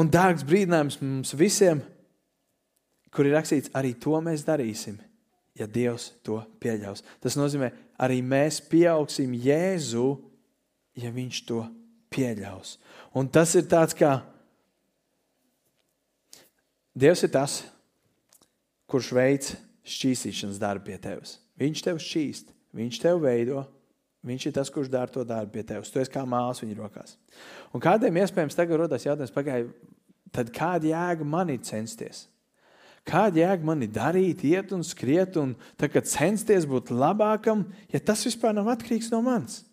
un 0.00 0.10
dārgs 0.10 0.44
brīdinājums 0.48 0.98
mums 1.04 1.34
visiem, 1.38 1.82
kur 3.12 3.28
ir 3.28 3.36
rakstīts, 3.36 3.72
arī 3.76 3.94
to 4.00 4.18
mēs 4.24 4.44
darīsim, 4.46 4.98
ja 5.58 5.68
Dievs 5.68 6.10
to 6.24 6.40
pieļaus. 6.62 7.04
Tas 7.22 7.36
nozīmē, 7.38 7.70
arī 8.00 8.22
mēs 8.24 8.62
pieaugsim 8.72 9.34
Jēzu, 9.36 10.10
ja 10.98 11.12
Viņš 11.12 11.38
to 11.48 11.62
pieļaus. 12.12 12.76
Un 13.16 13.28
tas 13.32 13.54
ir 13.56 13.68
tāds 13.70 13.96
kā 13.96 14.18
Dievs 16.92 17.22
ir 17.24 17.30
tas, 17.32 17.62
kurš 18.90 19.12
veic 19.16 19.52
šķīstīšanas 19.88 20.60
darbu 20.60 20.90
pie 20.90 20.98
tevis. 21.00 21.38
Viņš 21.60 21.84
tev 21.86 22.00
šķīst, 22.02 22.52
viņš 22.76 22.98
tev 23.00 23.22
veido. 23.24 23.64
Viņš 24.22 24.44
ir 24.46 24.52
tas, 24.54 24.68
kurš 24.70 24.90
dara 24.92 25.10
to 25.10 25.24
darbu 25.26 25.56
pie 25.56 25.64
tevis. 25.66 25.90
Tu 25.90 25.98
esi 25.98 26.12
kā 26.12 26.22
māsas 26.28 26.62
viņa 26.62 26.76
rokās. 26.78 27.16
Un 27.74 27.82
kādiem 27.82 28.20
iespējams 28.22 28.54
tagad 28.54 28.78
rodas 28.78 29.02
jautājums, 29.02 29.32
pagaidi, 29.34 29.72
tad 30.30 30.52
kāda 30.54 30.92
jēga 30.92 31.26
man 31.26 31.50
ir 31.50 31.64
censties? 31.66 32.28
Kāda 33.08 33.40
jēga 33.40 33.66
man 33.66 33.82
ir 33.82 33.90
darīt, 33.90 34.44
iet 34.46 34.70
un 34.76 34.84
skriet 34.86 35.34
un 35.40 35.56
censties 36.06 36.68
būt 36.70 36.92
labākam, 36.94 37.64
ja 37.90 37.98
tas 37.98 38.22
vispār 38.28 38.54
nav 38.54 38.70
atkarīgs 38.76 39.10
no 39.10 39.24
manis? 39.26 39.64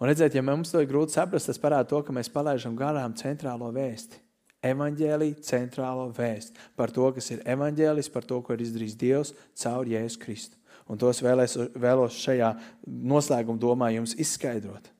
Un 0.00 0.08
redziet, 0.08 0.34
ja 0.34 0.42
mums 0.42 0.72
to 0.72 0.80
ir 0.80 0.88
grūti 0.88 1.18
saprast, 1.18 1.50
tas 1.50 1.60
parāda 1.60 1.90
to, 1.92 2.00
ka 2.00 2.16
mēs 2.16 2.32
palaidām 2.32 2.78
garām 2.78 3.12
centrālo 3.18 3.68
vēsti 3.76 4.23
evaņģēlīja 4.64 5.44
centrālo 5.44 6.08
vēstu 6.14 6.58
par 6.78 6.92
to, 6.94 7.06
kas 7.16 7.30
ir 7.34 7.42
evaņģēlis, 7.54 8.10
par 8.14 8.26
to, 8.28 8.40
ko 8.44 8.56
ir 8.56 8.64
izdarījis 8.64 8.98
Dievs 9.00 9.34
caur 9.60 9.88
Jēzu 9.88 10.20
Kristu. 10.22 10.60
Un 10.90 11.00
tos 11.00 11.22
vēlēs, 11.24 11.56
vēlos 11.80 12.16
šajā 12.20 12.50
noslēguma 12.84 13.60
domā 13.60 13.88
jums 13.94 14.16
izskaidrot. 14.20 14.90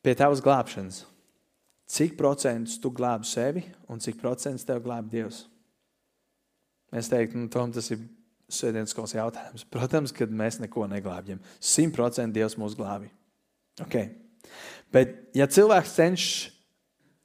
Pie 0.00 0.14
tavas 0.16 0.40
glābšanas 0.44 1.02
cik 1.90 2.14
procentus 2.18 2.78
tu 2.80 2.92
glābi 2.94 3.26
sevi 3.26 3.64
un 3.90 4.00
cik 4.02 4.20
procentus 4.20 4.66
tev 4.66 4.82
glābi 4.84 5.16
Dievs? 5.16 5.42
Es 6.94 7.10
teiktu, 7.10 7.38
nu, 7.38 7.50
Tom, 7.50 7.72
tas 7.74 7.90
ir 7.94 8.02
sēdienas 8.50 8.94
skolas 8.94 9.14
jautājums. 9.14 9.66
Protams, 9.70 10.14
ka 10.14 10.26
mēs 10.26 10.58
neko 10.62 10.86
neglābjam. 10.90 11.42
Simt 11.62 11.94
procenti 11.94 12.40
Dievs 12.40 12.56
mūs 12.58 12.74
glābi. 12.78 13.10
Okay. 13.82 14.10
Bet, 14.90 15.14
ja 15.38 15.46
cilvēks 15.50 15.94
cenšas 15.98 16.50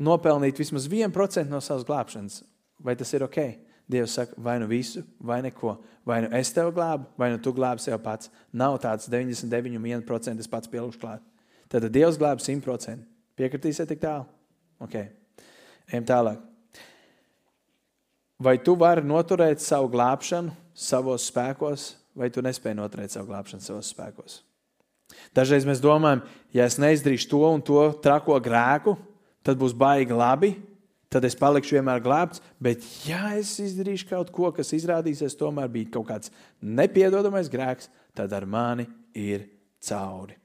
nopelnīt 0.02 0.60
vismaz 0.60 0.88
1% 0.92 1.52
no 1.52 1.62
savas 1.64 1.86
glābšanas, 1.88 2.42
vai 2.84 2.96
tas 3.00 3.14
ir 3.14 3.26
ok? 3.26 3.40
Dievs 3.86 4.16
saka, 4.18 4.34
vai 4.42 4.58
nu 4.60 4.66
visu, 4.66 5.04
vai 5.22 5.42
neko. 5.46 5.76
Vai 6.06 6.24
nu 6.26 6.32
es 6.34 6.50
tevi 6.54 6.74
glābu, 6.74 7.06
vai 7.18 7.30
nu 7.34 7.38
tu 7.38 7.54
glābi 7.54 7.84
sev 7.84 8.00
pats. 8.02 8.32
Nav 8.54 8.80
tāds 8.82 9.06
99,1% 9.10 10.42
es 10.42 10.50
pats 10.50 10.70
pielikšu 10.72 11.02
klāt. 11.02 11.22
Tad 11.70 11.86
Dievs 11.94 12.18
glābi 12.18 12.42
100%. 12.42 13.06
Piekritīsiet 13.38 13.90
tik 13.92 14.02
tālu? 14.02 14.26
Ok. 14.82 14.98
Ejam 15.92 16.08
tālāk. 16.08 16.42
Vai 18.42 18.58
tu 18.60 18.74
vari 18.76 19.06
noturēt 19.06 19.62
savu 19.64 19.88
glābšanu 19.94 20.52
savos 20.76 21.30
spēkos, 21.30 21.94
vai 22.18 22.32
tu 22.34 22.42
nespēji 22.44 22.80
noturēt 22.80 23.14
savu 23.14 23.30
glābšanu 23.30 23.64
savos 23.64 23.94
spēkos? 23.94 24.42
Dažreiz 25.38 25.68
mēs 25.68 25.84
domājam, 25.84 26.24
ja 26.56 26.66
es 26.66 26.80
neizdarīšu 26.82 27.30
to 27.32 27.44
un 27.48 27.62
to 27.64 27.84
trako 28.04 28.40
grēku, 28.44 28.96
tad 29.46 29.60
būs 29.62 29.76
baigi 29.78 30.16
labi, 30.16 30.56
tad 31.14 31.26
es 31.28 31.38
palikšu 31.40 31.78
vienmēr 31.78 32.02
glābts. 32.04 32.42
Bet, 32.62 32.84
ja 33.08 33.36
es 33.38 33.54
izdarīšu 33.64 34.10
kaut 34.10 34.32
ko, 34.36 34.50
kas 34.56 34.74
izrādīsies 34.76 35.38
tomēr 35.40 35.70
bija 35.72 35.94
kaut 35.98 36.10
kāds 36.10 36.34
nepiedodamais 36.62 37.52
grēks, 37.52 37.92
tad 38.18 38.34
ar 38.36 38.48
mani 38.50 38.88
ir 39.16 39.48
cauri. 39.86 40.36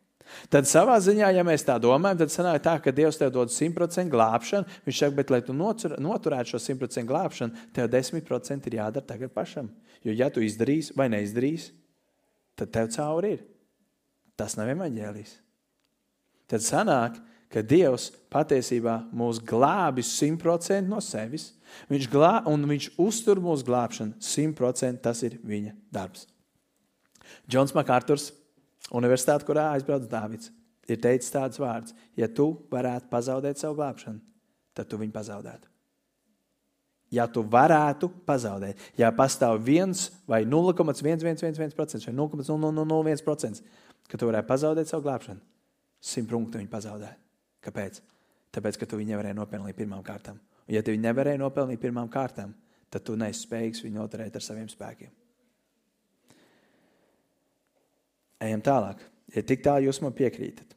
Tad 0.46 0.68
savā 0.70 0.94
ziņā, 1.02 1.32
ja 1.34 1.42
mēs 1.46 1.64
tā 1.66 1.74
domājam, 1.82 2.20
tad 2.20 2.30
sanāk 2.30 2.60
tā, 2.62 2.76
ka 2.82 2.92
Dievs 2.94 3.18
tev 3.18 3.32
dod 3.34 3.50
100% 3.50 4.12
glābšanu. 4.12 4.78
Viņš 4.86 5.00
saka, 5.02 5.16
bet, 5.16 5.32
lai 5.34 5.40
tu 5.42 5.56
noturētu 5.56 6.52
šo 6.52 6.60
100% 6.62 7.08
glābšanu, 7.08 7.66
tev 7.74 7.88
10% 7.90 8.70
ir 8.70 8.76
jādara 8.78 9.06
tagad 9.06 9.34
pašam. 9.34 9.72
Jo, 10.06 10.14
ja 10.14 10.30
tu 10.30 10.44
izdarīsi 10.44 10.94
vai 10.96 11.08
neizdarīsi, 11.10 11.72
tad 12.58 12.70
tev 12.76 12.92
cauri 12.94 13.34
ir. 13.36 13.42
Tas 14.38 14.54
nav 14.56 14.70
evaņģēlijs. 14.72 15.34
Tad 16.50 16.64
sanāk, 16.64 17.18
ka 17.18 17.39
Dievs 17.50 18.10
patiesībā 18.30 19.00
mūs 19.10 19.40
glābi 19.42 20.04
100% 20.06 20.86
no 20.86 21.00
sevis. 21.02 21.48
Viņš 21.90 22.06
glā, 22.10 22.34
un 22.46 22.62
viņš 22.70 22.92
uztur 23.02 23.40
mūsu 23.42 23.66
glābšanu 23.66 24.20
100%. 24.22 25.00
Tas 25.02 25.22
ir 25.26 25.38
viņa 25.42 25.74
darbs. 25.90 26.28
Džons 27.50 27.74
Makārturs 27.74 28.30
Universitāte, 28.94 29.46
kurā 29.46 29.68
aizbrauc 29.74 30.06
Dāvids, 30.10 30.50
ir 30.90 30.98
teicis 31.02 31.30
tādus 31.34 31.60
vārdus: 31.62 31.94
Ja 32.18 32.26
tu 32.26 32.52
varētu 32.70 33.10
pazaudēt 33.10 33.60
savu 33.60 33.78
glābšanu, 33.78 34.18
tad 34.74 34.90
tu 34.90 34.98
viņu 34.98 35.14
pazaudētu. 35.14 35.68
Ja 37.10 37.26
tu 37.26 37.42
varētu 37.42 38.08
pazaudēt, 38.26 38.78
ja 38.98 39.10
pastāv 39.14 39.58
viens 39.66 40.08
vai 40.30 40.44
0,1111% 40.46 42.06
vai 42.06 42.14
0,0001%, 42.14 43.64
ka 44.06 44.18
tu 44.18 44.30
varētu 44.30 44.50
pazaudēt 44.50 44.90
savu 44.90 45.08
glābšanu, 45.08 45.42
simt 45.98 46.30
punktu 46.30 46.62
viņa 46.62 46.70
pazaudēt. 46.70 47.29
Kāpēc? 47.64 48.00
Tāpēc, 48.54 48.78
ka 48.80 48.88
tu 48.88 48.98
viņu 48.98 49.14
nevarēji 49.14 49.38
nopelnīt 49.38 49.78
pirmām 49.78 50.02
kārtām. 50.06 50.40
Un, 50.66 50.74
ja 50.74 50.82
tu 50.82 50.94
viņu 50.94 51.04
nevarēji 51.04 51.40
nopelnīt 51.42 51.80
pirmām 51.82 52.10
kārtām, 52.10 52.54
tad 52.90 53.04
tu 53.06 53.16
neesi 53.18 53.44
spējīgs 53.46 53.84
viņu 53.84 54.00
noturēt 54.00 54.36
ar 54.36 54.44
saviem 54.44 54.68
spēkiem. 54.70 55.12
Ejam 58.40 58.62
tālāk. 58.64 59.02
Ja 59.34 59.42
tik 59.46 59.62
tālu 59.62 59.86
jūs 59.86 60.00
man 60.02 60.14
piekrītat, 60.16 60.72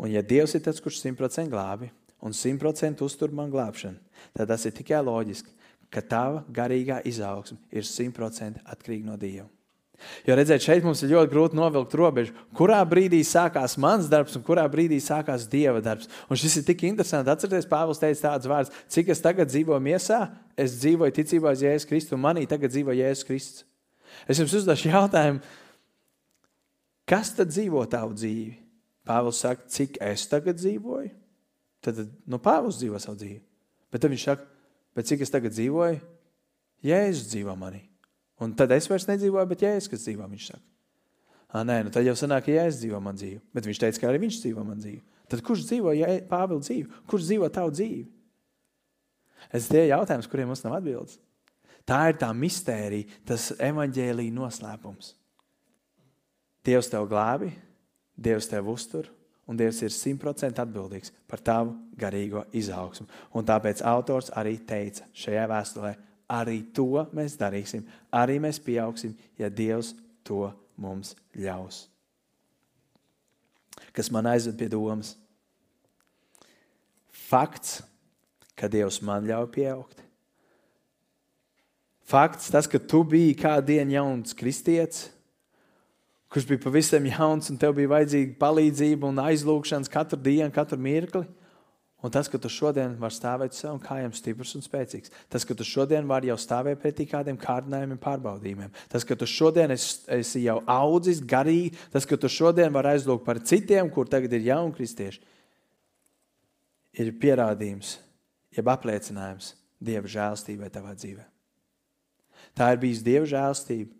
un 0.00 0.10
ja 0.10 0.24
Dievs 0.24 0.56
ir 0.56 0.64
tas, 0.64 0.80
kurš 0.82 1.02
simtprocentīgi 1.04 1.52
glābi 1.52 1.90
un 2.24 2.34
simtprocentīgi 2.34 3.06
uztur 3.06 3.34
man 3.36 3.52
glābšanu, 3.52 4.00
tad 4.34 4.50
tas 4.50 4.64
ir 4.66 4.74
tikai 4.74 5.02
loģiski, 5.04 5.52
ka 5.92 6.02
tava 6.02 6.40
garīgā 6.50 7.02
izaugsme 7.06 7.60
ir 7.70 7.86
simtprocentīgi 7.86 8.66
atkarīga 8.66 9.10
no 9.12 9.18
Dieva. 9.20 9.46
Jo 10.26 10.36
redziet, 10.36 10.60
šeit 10.60 10.84
mums 10.84 11.00
ir 11.04 11.12
ļoti 11.14 11.30
grūti 11.32 11.56
novilkt 11.56 11.94
robežu, 11.96 12.34
kurā 12.56 12.80
brīdī 12.88 13.22
sākās 13.24 13.76
mans 13.80 14.08
darbs 14.10 14.34
un 14.36 14.44
kurā 14.44 14.64
brīdī 14.68 14.98
sākās 15.00 15.46
Dieva 15.48 15.80
darbs. 15.84 16.10
Un 16.28 16.40
šis 16.40 16.58
ir 16.60 16.66
tik 16.68 16.82
interesanti. 16.88 17.32
Atcerieties, 17.32 17.68
Pāvils 17.70 18.02
teica 18.02 18.28
tādus 18.28 18.50
vārdus, 18.50 18.80
cik 18.92 19.12
es 19.14 19.22
tagad 19.24 19.48
dzīvoju 19.52 19.80
miesā, 19.86 20.26
es 20.60 20.76
dzīvoju 20.82 21.14
ticībā 21.20 21.54
uz 21.54 21.62
Jēzus 21.64 21.88
Kristu, 21.88 22.18
un 22.18 22.24
manī 22.26 22.44
tagad 22.50 22.74
dzīvo 22.74 22.96
Jēzus 22.98 23.28
Kristus. 23.28 23.68
Es 24.28 24.38
jums 24.42 24.52
uzdošu 24.60 24.90
jautājumu, 24.92 25.40
Kas 27.08 27.34
tad 27.36 27.52
dzīvo 27.52 27.84
tavu 27.92 28.16
dzīvi? 28.16 28.54
Pāvils 29.04 29.42
saka, 29.44 29.68
cik 29.68 29.98
es 30.00 30.24
tagad 30.30 30.56
dzīvoju? 30.56 31.10
Tad 31.84 32.00
nu, 32.24 32.40
Pāvils 32.40 32.80
dzīvo 32.80 33.00
savu 33.02 33.18
dzīvi. 33.20 33.40
Bet 33.92 34.06
viņš 34.08 34.24
saka, 34.24 34.46
bet 34.96 35.10
cik 35.10 35.24
es 35.26 35.32
tagad 35.32 35.52
dzīvoju? 35.52 35.98
Jēzus 36.84 37.28
dzīvo 37.28 37.52
manī. 37.60 37.82
Un 38.42 38.54
tad 38.58 38.72
es 38.74 38.88
vairs 38.90 39.06
nedzīvoju, 39.06 39.50
bet 39.50 39.62
Jēzus, 39.62 39.90
kas 39.92 40.06
dzīvo, 40.06 40.26
viņš 40.30 40.46
saka. 40.50 40.64
À, 41.54 41.62
nē, 41.62 41.84
nu 41.86 41.92
tad 41.94 42.06
jau 42.06 42.16
sanāk, 42.18 42.48
ka 42.48 42.54
Jēzus 42.54 42.80
dzīvo 42.82 42.98
man 43.02 43.18
dzīvi. 43.18 43.38
Bet 43.54 43.68
viņš 43.68 43.80
teica, 43.82 44.00
ka 44.02 44.08
arī 44.10 44.24
viņš 44.24 44.40
dzīvo 44.42 44.64
man 44.66 44.80
dzīvi. 44.82 45.02
Tad 45.30 45.42
kurš 45.46 45.68
dzīvo 45.68 45.92
Pāvila 46.28 46.62
dzīvi? 46.64 47.02
Kurš 47.10 47.28
dzīvo 47.28 47.48
tavu 47.54 47.72
dzīvi? 47.74 48.04
Es 49.54 49.68
tie 49.70 49.86
jautājums, 49.86 50.26
kuriem 50.30 50.50
mums 50.50 50.64
nav 50.64 50.78
atbildes. 50.80 51.18
Tā 51.86 52.00
ir 52.10 52.18
tā 52.20 52.30
mistērija, 52.34 53.20
tas 53.28 53.50
evaņģēlīja 53.60 54.34
noslēpums. 54.34 55.12
Dievs 56.64 56.88
tev 56.88 57.06
glābi, 57.10 57.50
Dievs 58.16 58.48
tev 58.48 58.70
uztur, 58.72 59.10
un 59.50 59.58
Dievs 59.58 59.82
ir 59.84 59.92
simtprocentīgi 59.92 60.62
atbildīgs 60.62 61.12
par 61.28 61.42
tavu 61.44 61.74
garīgo 61.98 62.46
izaugsmu. 62.56 63.06
Un 63.36 63.44
tāpēc 63.46 63.82
autors 63.84 64.30
arī 64.32 64.56
teica 64.64 65.04
šajā 65.12 65.44
vēstulē, 65.50 65.92
arī 66.30 66.62
to 66.74 67.04
mēs 67.14 67.36
darīsim, 67.40 67.84
arī 68.12 68.38
mēs 68.42 68.60
pieaugsim, 68.62 69.14
ja 69.38 69.50
Dievs 69.50 69.94
to 70.24 70.48
mums 70.76 71.14
ļaus. 71.36 71.86
Kas 73.94 74.10
man 74.10 74.26
aizved 74.26 74.56
pie 74.58 74.68
domas? 74.70 75.14
Fakts, 77.10 77.82
ka 78.58 78.70
Dievs 78.70 79.00
man 79.02 79.26
ļauj 79.28 79.50
pieaugt. 79.54 80.00
Fakts, 82.04 82.50
tas, 82.52 82.68
ka 82.68 82.78
tu 82.78 83.00
biji 83.06 83.32
kādu 83.40 83.72
dienu 83.72 83.96
jauns 83.96 84.36
kristietis, 84.36 85.08
kurš 86.28 86.48
bija 86.50 86.60
pavisam 86.66 87.06
jauns, 87.08 87.48
un 87.48 87.56
tev 87.60 87.76
bija 87.78 87.92
vajadzīga 87.94 88.36
palīdzība 88.40 89.08
un 89.08 89.22
aizlūgšanas 89.22 89.90
katru 89.90 90.18
dienu, 90.20 90.50
katru 90.52 90.76
mirkli. 90.82 91.24
Un 92.04 92.12
tas, 92.12 92.28
ka 92.28 92.36
tu 92.36 92.50
šodien 92.52 92.98
vari 93.00 93.16
stāvēt 93.16 93.54
savām 93.56 93.78
kājām, 93.80 94.12
stiprs 94.12 94.50
un 94.58 94.64
spēcīgs. 94.64 95.12
Tas, 95.32 95.46
ka 95.48 95.54
tu 95.56 95.64
šodien 95.64 96.04
vari 96.04 96.28
jau 96.28 96.36
stāvēt 96.36 96.82
pretī 96.82 97.06
kādiem 97.08 97.38
kārdinājumiem, 97.40 97.96
pārbaudījumiem. 98.02 98.74
Tas, 98.92 99.06
ka 99.08 99.16
tu 99.16 99.24
šodien 99.24 99.72
esi, 99.72 100.02
esi 100.12 100.42
jau 100.44 100.58
audzis 100.68 101.22
garīgi, 101.24 101.72
tas, 101.94 102.04
ka 102.04 102.18
tu 102.20 102.28
šodien 102.28 102.74
vari 102.76 102.92
aizlūgt 102.92 103.24
par 103.24 103.40
citiem, 103.40 103.88
kur 103.88 104.10
tagad 104.12 104.36
ir 104.36 104.50
jauni 104.50 104.76
kristieši, 104.76 105.24
ir 107.00 107.14
pierādījums, 107.24 107.96
jeb 108.54 108.68
apliecinājums 108.74 109.54
Dieva 109.84 110.08
žēlstībai 110.08 110.68
tavā 110.72 110.92
dzīvē. 110.96 111.24
Tā 112.56 112.70
ir 112.72 112.84
bijusi 112.84 113.04
Dieva 113.08 113.26
žēlstība, 113.32 113.90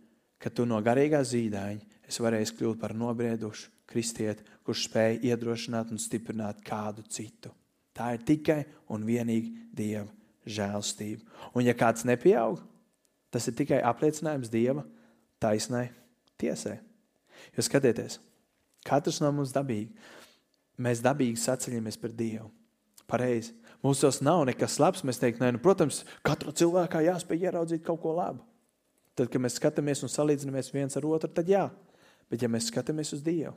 ka 0.45 0.53
tu 0.53 0.69
no 0.69 0.77
garīgā 0.85 1.25
zīdaiņa 1.25 2.09
es 2.09 2.21
varēju 2.21 2.61
kļūt 2.61 2.85
par 2.85 2.93
nobriedušu 2.97 3.73
kristieti, 3.89 4.45
kurš 4.65 4.91
spēj 4.91 5.23
iedrošināt 5.33 5.93
un 5.93 6.01
stiprināt 6.01 6.61
kādu 6.65 7.05
citu. 7.09 7.53
Tā 7.95 8.15
ir 8.17 8.25
tikai 8.27 8.63
un 8.91 9.05
vienīgi 9.07 9.53
Dieva 9.75 10.09
žēlstība. 10.47 11.23
Un 11.55 11.67
ja 11.67 11.75
kāds 11.79 12.07
nepieaug, 12.07 12.61
tas 13.33 13.47
ir 13.49 13.57
tikai 13.59 13.81
apliecinājums 13.87 14.51
Dieva 14.53 14.85
taisnai 15.43 15.89
tiesai. 16.41 16.79
Jo 17.55 17.65
skatieties, 17.67 18.19
katrs 18.87 19.21
no 19.23 19.31
mums 19.35 19.55
dabīgi, 19.55 19.93
mēs 20.81 21.03
dabīgi 21.05 21.41
saceļamies 21.41 22.01
par 22.01 22.15
Dievu. 22.17 22.51
Pareizi. 23.11 23.53
Mūsos 23.85 24.23
nav 24.25 24.47
nekas 24.49 24.79
labs. 24.81 25.03
Mēs 25.05 25.19
teiktu, 25.21 25.45
nu, 25.45 25.61
protams, 25.61 26.03
katrā 26.25 26.55
cilvēkā 26.57 27.03
jāspēj 27.05 27.51
ieraudzīt 27.51 27.83
kaut 27.85 28.01
ko 28.01 28.15
labu. 28.17 28.41
Tad, 29.15 29.29
kad 29.31 29.43
mēs 29.45 29.59
skatāmies 29.61 30.01
un 30.03 30.11
salīdzinamies 30.11 30.73
viens 30.73 30.97
ar 30.97 31.05
otru, 31.07 31.29
tad 31.31 31.51
jā, 31.53 31.67
Bet, 32.31 32.43
ja 32.43 32.51
mēs 32.51 32.71
skatāmies 32.71 33.13
uz 33.17 33.23
Dievu 33.25 33.55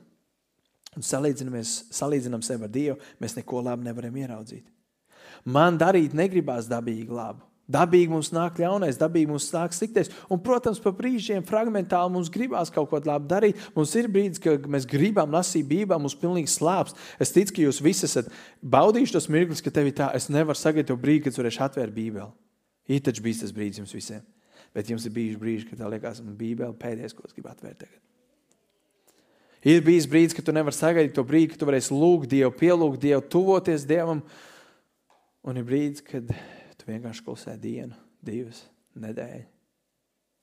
un 0.96 1.04
salīdzinām 1.04 2.44
sevi 2.44 2.64
ar 2.64 2.72
Dievu, 2.72 2.96
mēs 3.20 3.36
neko 3.38 3.62
labu 3.66 3.86
nevaram 3.86 4.16
ieraudzīt. 4.16 4.64
Man 5.44 5.78
darīt 5.80 6.16
negribās 6.16 6.68
dabīgi 6.70 7.12
labu. 7.12 7.44
Dabīgi 7.68 8.08
mums 8.08 8.30
nāk 8.32 8.56
ļaunais, 8.62 8.96
dabīgi 8.96 9.28
mums 9.28 9.50
nāk 9.52 9.74
sliktais. 9.76 10.08
Un, 10.32 10.40
protams, 10.40 10.78
pa 10.80 10.88
brīžiem 10.96 11.44
fragmentāli 11.44 12.14
mums 12.14 12.30
gribās 12.32 12.72
kaut 12.72 12.88
ko 12.88 13.00
labu 13.04 13.28
darīt. 13.28 13.60
Mums 13.74 13.92
ir 14.00 14.08
brīdis, 14.08 14.40
kad 14.40 14.64
mēs 14.72 14.88
gribam 14.88 15.36
lasīt 15.36 15.68
Bībeli, 15.68 16.00
mums 16.00 16.16
pilnīgi 16.16 16.48
slāpes. 16.48 16.96
Es 17.20 17.34
ticu, 17.34 17.58
ka 17.58 17.66
jūs 17.66 17.82
visi 17.84 18.06
esat 18.08 18.32
baudījuši 18.64 19.18
tos 19.18 19.28
mirkļus, 19.28 19.60
ka 19.66 19.74
tev 19.76 19.92
ir 19.92 19.98
tā, 20.00 20.08
es 20.16 20.30
nevaru 20.32 20.56
sagaidīt 20.56 20.88
to 20.88 20.96
brīdi, 20.96 21.26
kad 21.26 21.42
varēšu 21.42 21.64
atvērt 21.68 21.96
Bībeli. 21.98 22.32
Ir 22.88 23.04
taču 23.04 23.26
bijis 23.28 23.44
tas 23.44 23.52
brīdis 23.52 23.84
jums 23.84 23.92
visiem. 23.92 24.24
Bet 24.72 24.88
jums 24.88 25.04
ir 25.04 25.12
bijuši 25.12 25.40
brīži, 25.40 25.68
kad 25.68 25.82
tā 25.82 25.92
liekas, 25.92 26.24
man 26.24 26.40
Bībele 26.40 26.72
pēdējais, 26.80 27.16
ko 27.16 27.28
es 27.28 27.36
gribu 27.36 27.52
atvērt 27.52 27.84
tagad. 27.84 28.00
Ir 29.66 29.82
bijis 29.82 30.06
brīdis, 30.06 30.36
kad 30.36 30.46
tu 30.46 30.54
nevari 30.54 30.76
sagaidīt 30.76 31.16
to 31.16 31.24
brīdi, 31.26 31.52
kad 31.52 31.62
tu 31.62 31.66
varēsi 31.66 31.96
lūgt 31.96 32.30
Dievu, 32.30 32.52
pielūgt 32.54 33.02
Dievu, 33.02 33.24
tuvoties 33.26 33.86
Dievam. 33.88 34.22
Un 35.42 35.58
ir 35.58 35.66
brīdis, 35.66 36.04
kad 36.06 36.30
tu 36.78 36.90
vienkārši 36.90 37.24
klusē 37.26 37.56
dienu, 37.58 37.96
divas 38.22 38.62
nedēļas. 38.98 39.54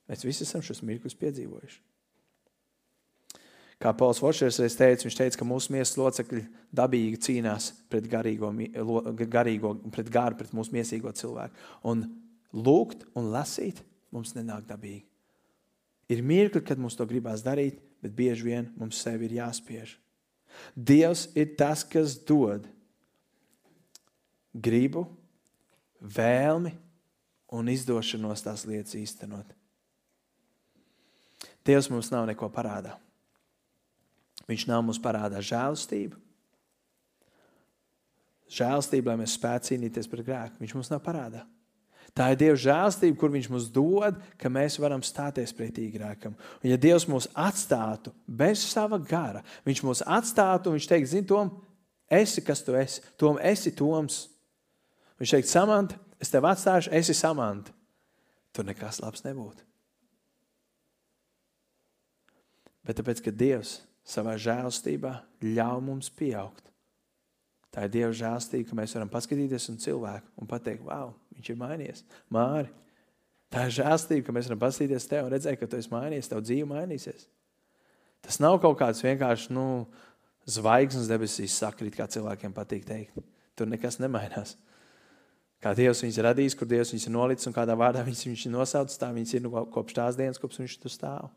Mēs 0.06 0.22
visi 0.22 0.44
esam 0.46 0.62
šos 0.62 0.84
mirkļus 0.86 1.16
piedzīvojuši. 1.18 1.80
Kā 3.82 3.90
Pauls 3.92 4.22
Vošers 4.24 4.60
reiz 4.62 4.76
teica, 4.78 5.04
viņš 5.04 5.16
teica, 5.18 5.38
ka 5.40 5.48
mūsu 5.48 5.74
miesas 5.74 5.98
locekļi 6.00 6.44
dabīgi 6.76 7.18
cīnās 7.26 7.72
pret 7.92 8.06
garīgo, 8.08 8.48
garīgo 9.28 9.74
pret 9.92 10.08
garu, 10.12 10.38
pret 10.38 10.54
mūsu 10.56 10.72
miesīgo 10.72 11.12
cilvēku. 11.12 11.66
Un 11.90 12.06
lūgt 12.56 13.04
un 13.18 13.28
lasīt 13.34 13.82
mums 14.14 14.32
nenāk 14.36 14.64
dabīgi. 14.70 15.04
Ir 16.08 16.22
mirkli, 16.24 16.62
kad 16.64 16.80
mums 16.80 16.96
to 16.96 17.04
gribās 17.10 17.44
darīt, 17.44 17.82
bet 18.02 18.14
bieži 18.16 18.46
vien 18.46 18.68
mums 18.76 18.98
sevi 19.02 19.28
ir 19.28 19.38
jāspiež. 19.40 19.96
Dievs 20.76 21.26
ir 21.36 21.52
tas, 21.58 21.84
kas 21.84 22.16
dod 22.26 22.64
gribu, 24.56 25.04
vēlmi 26.00 26.72
un 27.52 27.72
izdošanos 27.72 28.44
tās 28.44 28.64
lietas 28.68 28.96
īstenot. 28.98 29.52
Dievs 31.66 31.90
mums 31.90 32.12
nav 32.12 32.28
neko 32.28 32.48
parādā. 32.52 32.94
Viņš 34.46 34.68
nav 34.70 34.84
mums 34.86 35.00
parādā 35.02 35.40
žēlastību. 35.42 36.20
Žēlastība, 38.56 39.10
lai 39.10 39.24
mēs 39.24 39.34
spētu 39.34 39.72
cīnīties 39.72 40.06
pret 40.10 40.26
grēku. 40.28 40.60
Viņš 40.62 40.74
mums 40.76 40.92
nav 40.92 41.02
parādā. 41.02 41.42
Tā 42.14 42.30
ir 42.32 42.38
Dieva 42.40 42.56
žēlstība, 42.60 43.16
kur 43.18 43.32
Viņš 43.34 43.48
mums 43.52 43.68
dod, 43.72 44.20
ka 44.40 44.50
mēs 44.52 44.78
varam 44.82 45.02
stāties 45.04 45.54
pretī 45.56 45.88
grēkam. 45.94 46.36
Un, 46.62 46.70
ja 46.70 46.78
Dievs 46.80 47.08
mūs 47.10 47.28
atstātu 47.34 48.12
bez 48.26 48.62
sava 48.68 49.00
gara, 49.02 49.42
Viņš 49.66 49.82
mūs 49.86 50.04
atstātu 50.06 50.70
un 50.70 50.78
Viņš 50.78 50.88
teikt, 50.92 51.10
zini, 51.12 51.28
Tom, 51.28 51.52
esi 52.12 52.44
kas 52.44 52.62
tu 52.64 52.76
esi. 52.78 53.02
Tom, 53.18 53.40
esi 53.42 53.74
Toms. 53.76 54.26
Viņš 55.20 55.36
teikt, 55.36 55.50
Samanta, 55.50 55.98
es 56.22 56.32
tevi 56.32 56.50
atstāšu, 56.50 56.92
esi 56.94 57.16
Samanta. 57.16 57.74
Tur 58.56 58.68
nekas 58.68 59.02
labs 59.02 59.24
nebūtu. 59.26 59.64
Bet 62.86 63.00
tāpēc, 63.00 63.20
ka 63.24 63.34
Dievs 63.34 63.80
savā 64.06 64.36
žēlstībā 64.38 65.12
ļauj 65.42 65.82
mums 65.82 66.12
pieaugt. 66.14 66.62
Tā 67.76 67.84
ir 67.84 67.92
Dieva 67.92 68.08
žēlstība, 68.16 68.70
ka 68.70 68.76
mēs 68.78 68.94
varam 68.96 69.10
paskatīties 69.12 69.68
uz 69.68 69.80
cilvēku 69.82 70.30
un 70.40 70.48
pateikt, 70.48 70.80
wow, 70.86 71.10
viņš 71.36 71.50
ir 71.52 71.58
mainījies. 71.60 71.98
Māri, 72.32 72.70
tā 73.52 73.66
ir 73.68 73.74
žēlstība, 73.76 74.24
ka 74.24 74.32
mēs 74.32 74.48
varam 74.48 74.62
paskatīties 74.62 75.08
tev 75.10 75.26
un 75.26 75.34
redzēt, 75.34 75.58
ka 75.60 75.68
tu 75.68 75.76
esi 75.76 75.92
mainījies, 75.92 76.30
tev 76.32 76.40
dzīve 76.40 76.70
mainīsies. 76.70 77.26
Tas 78.24 78.40
nav 78.40 78.56
kaut 78.64 78.78
kāds 78.80 79.04
vienkārši 79.04 79.52
nu, 79.52 79.66
zvaigznes 80.48 81.12
debesīs 81.12 81.58
sakrīt, 81.60 81.98
kā 82.00 82.08
cilvēkiem 82.08 82.56
patīk 82.56 82.88
teikt. 82.88 83.20
Tur 83.60 83.68
nekas 83.68 84.00
nemainās. 84.00 84.56
Kā 85.60 85.76
Dievs 85.76 86.00
viņus 86.00 86.16
ir 86.16 86.28
radījis, 86.30 86.56
kur 86.56 86.72
Dievs 86.72 86.96
viņus 86.96 87.08
ir 87.10 87.12
nolicis 87.12 87.48
un 87.52 87.60
kādā 87.60 87.76
vārdā 87.76 88.00
viņš 88.08 88.24
viņus 88.30 88.48
ir 88.48 88.56
nosaucis, 88.56 89.00
tā 89.04 89.12
viņas 89.12 89.36
ir 89.36 89.44
nu, 89.44 89.52
kopš 89.52 90.00
tās 90.00 90.16
dienas, 90.16 90.40
kopš 90.40 90.64
viņš 90.64 90.80
tur 90.80 90.96
stāv. 90.96 91.30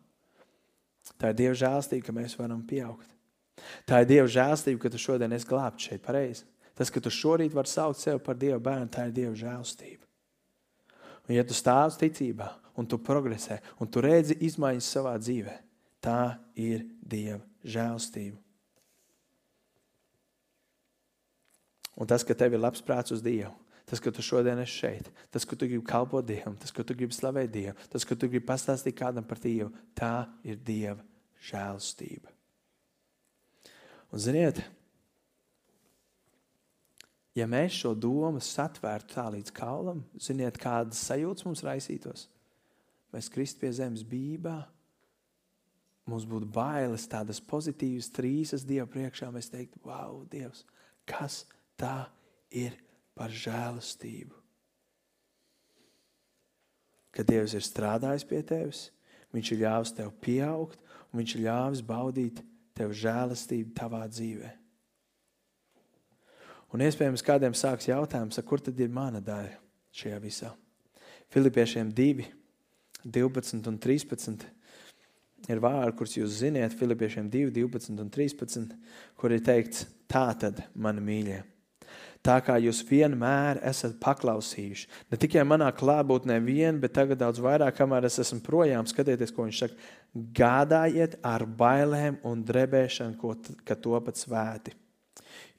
Tā 1.20 1.34
ir 1.34 1.40
Dieva 1.44 1.56
žēlstība, 1.68 2.08
ka 2.08 2.16
mēs 2.16 2.40
varam 2.40 2.64
pieaugt. 2.64 3.19
Tā 3.88 4.04
ir 4.04 4.10
Dieva 4.10 4.30
žēlstība, 4.30 4.82
ka 4.84 4.92
tu 4.94 5.02
šodien 5.02 5.34
esi 5.36 5.48
glābts 5.50 5.90
šeit 5.90 6.04
pareizi. 6.06 6.46
Tas, 6.80 6.92
ka 6.94 7.02
tu 7.04 7.12
šorīt 7.12 7.56
vari 7.56 7.68
saukt 7.68 8.00
sevi 8.00 8.22
par 8.24 8.38
Dieva 8.40 8.60
bērnu, 8.64 8.88
tā 8.94 9.10
ir 9.10 9.16
Dieva 9.16 9.36
žēlstība. 9.36 10.06
Un 11.28 11.36
ja 11.36 11.44
tu 11.46 11.54
stāv 11.54 11.92
ticībā, 12.00 12.48
un 12.80 12.88
tu 12.88 12.98
progresē, 12.98 13.60
un 13.84 13.90
tu 13.92 14.02
redzi 14.02 14.38
izmaiņas 14.48 14.92
savā 14.96 15.18
dzīvē, 15.20 15.56
tā 16.02 16.40
ir 16.56 16.88
Dieva 17.04 17.44
žēlstība. 17.68 18.40
Un 22.00 22.08
tas, 22.08 22.24
ka 22.24 22.32
tev 22.32 22.56
ir 22.56 22.64
labs 22.64 22.82
prāts 22.86 23.12
uz 23.12 23.20
Dievu, 23.22 23.52
tas, 23.84 24.00
ka 24.00 24.14
tu 24.16 24.24
šodien 24.24 24.64
esi 24.64 24.80
šeit, 24.86 25.12
tas, 25.34 25.44
ka 25.44 25.60
tu 25.60 25.68
gribi 25.68 25.84
kalpot 25.86 26.24
Dievam, 26.24 26.56
tas, 26.56 26.72
ka 26.72 26.88
tu 26.88 26.96
gribi 26.96 27.14
slavēt 27.14 27.52
Dievu, 27.52 27.76
tas, 27.92 28.08
ka 28.08 28.16
tu 28.16 28.32
gribi 28.32 28.48
pastāstīt 28.48 28.96
kādam 28.96 29.28
par 29.28 29.44
Dievu, 29.44 29.74
tā 29.92 30.30
ir 30.48 30.62
Dieva 30.64 31.04
žēlstība. 31.44 32.39
Un 34.10 34.22
ziniet, 34.24 34.64
ja 37.38 37.46
mēs 37.50 37.78
šo 37.78 37.94
domu 37.94 38.42
satvērtu 38.42 39.14
tā 39.14 39.28
līdz 39.36 39.54
kaulam, 39.56 40.02
ziniet, 40.18 40.58
kādas 40.62 41.02
sajūtas 41.10 41.46
mums 41.46 41.64
raisītos? 41.66 42.28
Mēs 43.14 43.30
kristu 43.34 43.64
pie 43.64 43.72
zemes 43.74 44.04
bībā, 44.06 44.58
mums 46.10 46.26
būtu 46.30 46.50
bailes, 46.54 47.08
tādas 47.10 47.42
pozitīvas 47.42 48.12
trīsas 48.14 48.66
Dieva 48.66 48.90
priekšā. 48.90 49.30
Mēs 49.34 49.50
teiktu, 49.54 49.82
wow, 49.86 50.24
Dievs, 50.30 50.66
kas 51.10 51.44
tā 51.78 52.10
ir? 52.50 52.78
par 53.20 53.34
žēlastību. 53.36 54.38
Kad 57.12 57.28
Dievs 57.28 57.56
ir 57.58 57.66
strādājis 57.66 58.28
pie 58.30 58.42
tevis, 58.46 58.88
Viņš 59.30 59.50
ir 59.54 59.60
ļāvis 59.62 59.92
tev 59.94 60.08
pieaugt, 60.24 60.80
un 61.12 61.20
Viņš 61.20 61.34
ir 61.36 61.42
ļāvis 61.46 61.82
baudīt 61.86 62.40
tev 62.80 62.96
žēlastību 62.96 63.76
tavā 63.78 64.06
dzīvē. 64.08 64.54
Un 66.74 66.86
iespējams, 66.86 67.26
kādiem 67.26 67.56
sāks 67.58 67.90
jautājums, 67.90 68.40
kur 68.46 68.62
tad 68.62 68.80
ir 68.80 68.92
mana 68.94 69.22
daļa 69.26 69.58
šajā 70.00 70.20
visā? 70.24 70.54
Filipiešiem 71.34 71.92
2, 71.98 72.28
12 73.06 73.70
un 73.70 73.78
13 73.82 74.48
ir 75.50 75.62
vārdi, 75.64 75.96
kurus 75.98 76.18
jūs 76.18 76.42
zināt, 76.44 76.78
Filipiešiem 76.78 77.30
2, 77.34 77.54
12 77.58 78.04
un 78.06 78.12
13, 78.14 78.76
kur 79.18 79.34
ir 79.34 79.46
teikts, 79.46 79.88
tā 80.10 80.28
tad, 80.38 80.62
mani 80.78 81.06
mīļie 81.06 81.40
tā 82.26 82.40
kā 82.44 82.58
jūs 82.62 82.82
vienmēr 82.88 83.62
esat 83.70 83.96
paklausījuši. 84.04 84.90
Ne 85.12 85.20
tikai 85.22 85.46
manā 85.48 85.70
klātbūtnē 85.76 86.40
vien, 86.44 86.82
bet 86.82 86.96
tagad 86.98 87.22
daudz 87.22 87.42
vairāk, 87.44 87.78
kamēr 87.78 88.10
es 88.10 88.20
esmu 88.26 88.42
projām, 88.46 88.88
skatieties, 88.90 89.34
ko 89.36 89.48
viņš 89.48 89.64
saka. 89.64 89.90
Gādājiet 90.36 91.20
ar 91.26 91.46
bailēm 91.46 92.20
un 92.26 92.44
drebēšanu, 92.46 93.36
ka 93.64 93.78
topat 93.78 94.20
svēti. 94.20 94.76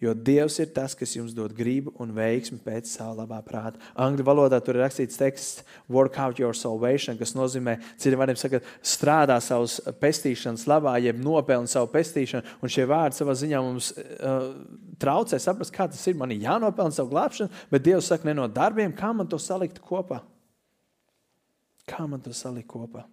Jo 0.00 0.14
Dievs 0.16 0.54
ir 0.62 0.70
tas, 0.72 0.94
kas 0.96 1.12
jums 1.12 1.34
dod 1.36 1.52
gribu 1.52 1.92
un 2.00 2.14
veiksmi 2.16 2.56
pēc 2.64 2.88
sava 2.88 3.18
labā 3.18 3.42
prāta. 3.44 3.76
Angļu 4.00 4.24
valodā 4.24 4.56
tur 4.64 4.78
ir 4.78 4.86
rakstīts 4.86 5.18
teksts, 5.20 5.64
work 5.92 6.16
out 6.16 6.40
your 6.40 6.56
salvation, 6.56 7.18
kas 7.20 7.34
nozīmē, 7.36 7.74
citiem 8.00 8.22
vārdiem 8.22 8.38
sakot, 8.40 8.70
strādā 8.80 9.36
savas 9.44 9.76
pestīšanas 10.00 10.64
labā, 10.70 10.94
jeb 11.04 11.20
nopelna 11.20 11.68
savu 11.68 11.90
pestīšanu. 11.92 12.56
Un 12.64 12.72
šie 12.72 12.86
vārdi 12.88 13.20
savā 13.20 13.34
ziņā 13.42 13.60
mums 13.66 13.90
uh, 13.92 14.46
traucē 15.04 15.36
saprast, 15.36 15.74
kā 15.76 15.84
tas 15.92 16.00
ir. 16.08 16.16
Man 16.16 16.32
ir 16.32 16.46
jānopelna 16.46 16.96
savu 16.96 17.12
glābšanu, 17.12 17.52
bet 17.68 17.84
Dievs 17.84 18.08
saka, 18.08 18.24
ne 18.30 18.38
no 18.40 18.48
darbiem, 18.48 18.96
kā 18.96 19.12
man 19.12 19.28
to 19.28 19.36
salikt 19.36 19.82
kopā. 19.84 20.22
Kā 21.84 22.08
man 22.08 22.24
to 22.24 22.32
salikt 22.32 22.70
kopā? 22.72 23.04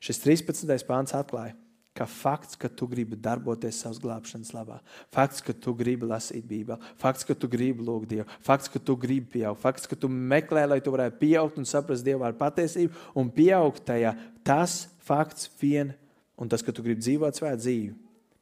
Šis 0.00 0.24
13. 0.24 0.72
pāns 0.88 1.12
atklāja 1.16 1.52
ka 1.94 2.06
fakts, 2.10 2.58
ka 2.58 2.66
tu 2.66 2.88
gribi 2.90 3.14
darboties 3.14 3.78
savas 3.84 4.00
glābšanas 4.02 4.50
labā, 4.50 4.80
fakts, 5.14 5.42
ka 5.44 5.54
tu 5.54 5.74
gribi 5.78 6.08
lasīt 6.10 6.42
Bībeli, 6.48 6.80
fakts, 6.98 7.22
ka 7.26 7.36
tu 7.38 7.46
gribi 7.50 7.86
lūgt 7.86 8.10
Dievu, 8.10 8.26
fakts, 8.42 8.70
ka 8.70 8.82
tu 8.82 8.96
gribi 8.98 9.38
pieaugt, 9.38 9.62
fakts, 9.62 9.86
ka 9.86 9.98
tu 9.98 10.10
meklē, 10.10 10.66
lai 10.66 10.80
tu 10.82 10.90
varētu 10.94 11.20
pieaugt 11.22 11.60
un 11.60 11.68
saprast 11.70 12.02
Dievu 12.06 12.26
ar 12.26 12.34
patiesību 12.38 13.14
un 13.14 13.30
pieaugt 13.30 13.84
tajā, 13.86 14.16
tas 14.42 14.88
fakts 15.06 15.46
vien 15.60 15.94
un 16.34 16.50
tas, 16.50 16.66
ka 16.66 16.74
tu 16.74 16.82
gribi 16.82 17.04
dzīvot 17.04 17.38
svētu 17.38 17.62
dzīvi, 17.62 17.94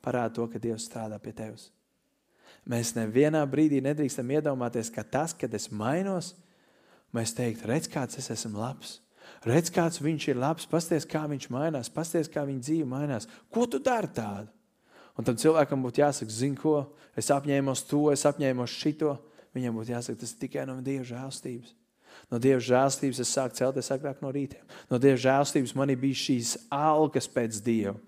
parāda 0.02 0.38
to, 0.38 0.48
ka 0.48 0.60
Dievs 0.62 0.88
strādā 0.88 1.20
pie 1.20 1.36
tevis. 1.36 1.68
Mēs 2.64 2.94
nevienā 2.96 3.42
brīdī 3.50 3.82
nedrīkstam 3.84 4.32
iedomāties, 4.38 4.88
ka 4.94 5.04
tas, 5.04 5.34
kad 5.36 5.52
es 5.54 5.68
mainos, 5.68 6.32
mēs 7.12 7.34
teiktu, 7.36 7.68
redz, 7.68 7.90
kāds 7.90 8.16
es 8.16 8.30
esmu 8.32 8.62
labs. 8.62 9.00
Redz, 9.42 9.72
kāds 9.74 9.98
viņš 10.02 10.28
ir 10.30 10.38
labs, 10.38 10.68
pasties, 10.70 11.06
kā 11.08 11.24
viņš 11.26 11.48
mainās, 11.50 11.90
pasties, 11.90 12.30
kā 12.30 12.44
viņa 12.46 12.62
dzīve 12.62 12.86
mainās. 12.86 13.26
Ko 13.50 13.66
tu 13.66 13.80
dari 13.82 14.10
tādu? 14.14 14.46
Un 15.18 15.26
tam 15.26 15.36
cilvēkam 15.36 15.82
būtu 15.82 16.00
jāsaka, 16.00 16.32
zini, 16.32 16.56
ko 16.56 16.94
es 17.18 17.28
apņēmos 17.34 17.82
to, 17.88 18.04
es 18.14 18.22
apņēmos 18.28 18.76
šito. 18.78 19.16
Viņam 19.52 19.80
būtu 19.80 19.92
jāsaka, 19.92 20.20
tas 20.22 20.32
ir 20.32 20.38
tikai 20.46 20.64
no 20.68 20.78
Dieva 20.84 21.04
žēlstības. 21.04 21.74
No 22.32 22.38
Dieva 22.40 22.62
žēlstības 22.62 23.20
es 23.24 23.32
sāku 23.34 23.58
celties 23.58 23.90
agrāk 23.92 24.22
no 24.24 24.30
rīta. 24.32 24.62
No 24.88 25.00
Dieva 25.02 25.18
žēlstības 25.20 25.74
man 25.76 25.92
bija 26.00 26.22
šīs 26.22 26.54
algas 26.72 27.28
pēc 27.28 27.58
Dieva. 27.66 27.98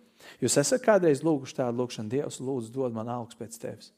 Jūs 0.40 0.56
esat 0.62 0.80
kādreiz 0.86 1.20
lūguši 1.26 1.58
tādu 1.58 1.82
lūgšanu, 1.82 2.12
Dievs, 2.14 2.40
lūdzu, 2.40 2.72
dod 2.72 2.96
man 2.96 3.10
algas 3.12 3.36
pēc 3.36 3.58
tevis. 3.60 3.90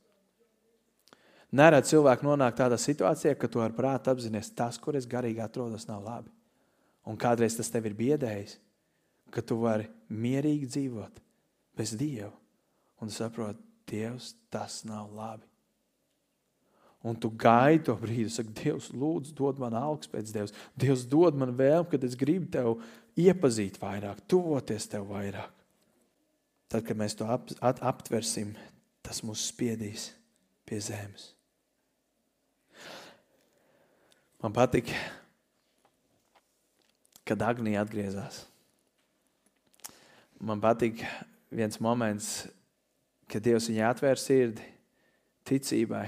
Nerad 1.55 1.87
cilvēku 1.87 2.27
nonāk 2.27 2.57
tādā 2.59 2.79
situācijā, 2.81 3.37
ka 3.39 3.47
tu 3.47 3.63
ar 3.63 3.77
prātu 3.77 4.11
apzināties, 4.11 4.51
tas, 4.57 4.81
kur 4.83 4.99
es 4.99 5.07
garīgi 5.07 5.45
atrodos, 5.45 5.87
nav 5.87 6.03
labi. 6.03 6.36
Un 7.07 7.19
kādreiz 7.21 7.55
tas 7.57 7.71
tev 7.71 7.87
ir 7.87 7.95
biedējis, 7.99 8.57
ka 9.31 9.43
tu 9.43 9.61
vari 9.63 9.87
mierīgi 10.11 10.69
dzīvot 10.71 11.21
bez 11.79 11.95
Dieva. 11.99 12.33
Un 13.03 13.13
saproti, 13.13 13.63
Dievs, 13.87 14.33
tas 14.51 14.81
nav 14.89 15.13
labi. 15.15 15.47
Un 17.07 17.15
tu 17.15 17.29
gaidi 17.31 17.85
to 17.87 17.95
brīdi, 18.01 18.31
saki, 18.33 18.51
Dievs, 18.57 18.89
lūdzu, 18.91 19.35
dod 19.39 19.61
man 19.63 19.77
augstu 19.79 20.11
pēc 20.11 20.33
Dievs. 20.35 20.55
Dievs 20.75 21.05
dod 21.07 21.39
man 21.39 21.53
vēlmu, 21.55 21.87
kad 21.93 22.03
es 22.07 22.17
gribu 22.19 22.49
tevi 22.51 22.73
iepazīt 23.29 23.79
vairāk, 23.79 24.25
tuvoties 24.27 24.89
tev 24.91 25.07
vairāk. 25.13 25.53
Tad, 26.67 26.83
kad 26.89 26.99
mēs 26.99 27.15
to 27.15 27.29
ap, 27.31 27.47
at, 27.63 27.79
aptversim, 27.87 28.57
tas 29.07 29.23
mūs 29.23 29.45
spiedīs 29.53 30.09
pie 30.67 30.81
zemes. 30.83 31.31
Man 34.43 34.55
patīk, 34.57 34.91
kad 37.27 37.43
Agnija 37.43 37.83
atgriezās. 37.85 38.45
Man 40.39 40.61
patīk 40.63 41.03
viens 41.51 41.81
moments, 41.83 42.47
kad 43.31 43.45
Dievs 43.45 43.71
viņai 43.71 43.89
atvēra 43.89 44.21
sirdi 44.21 44.67
ticībai. 45.49 46.07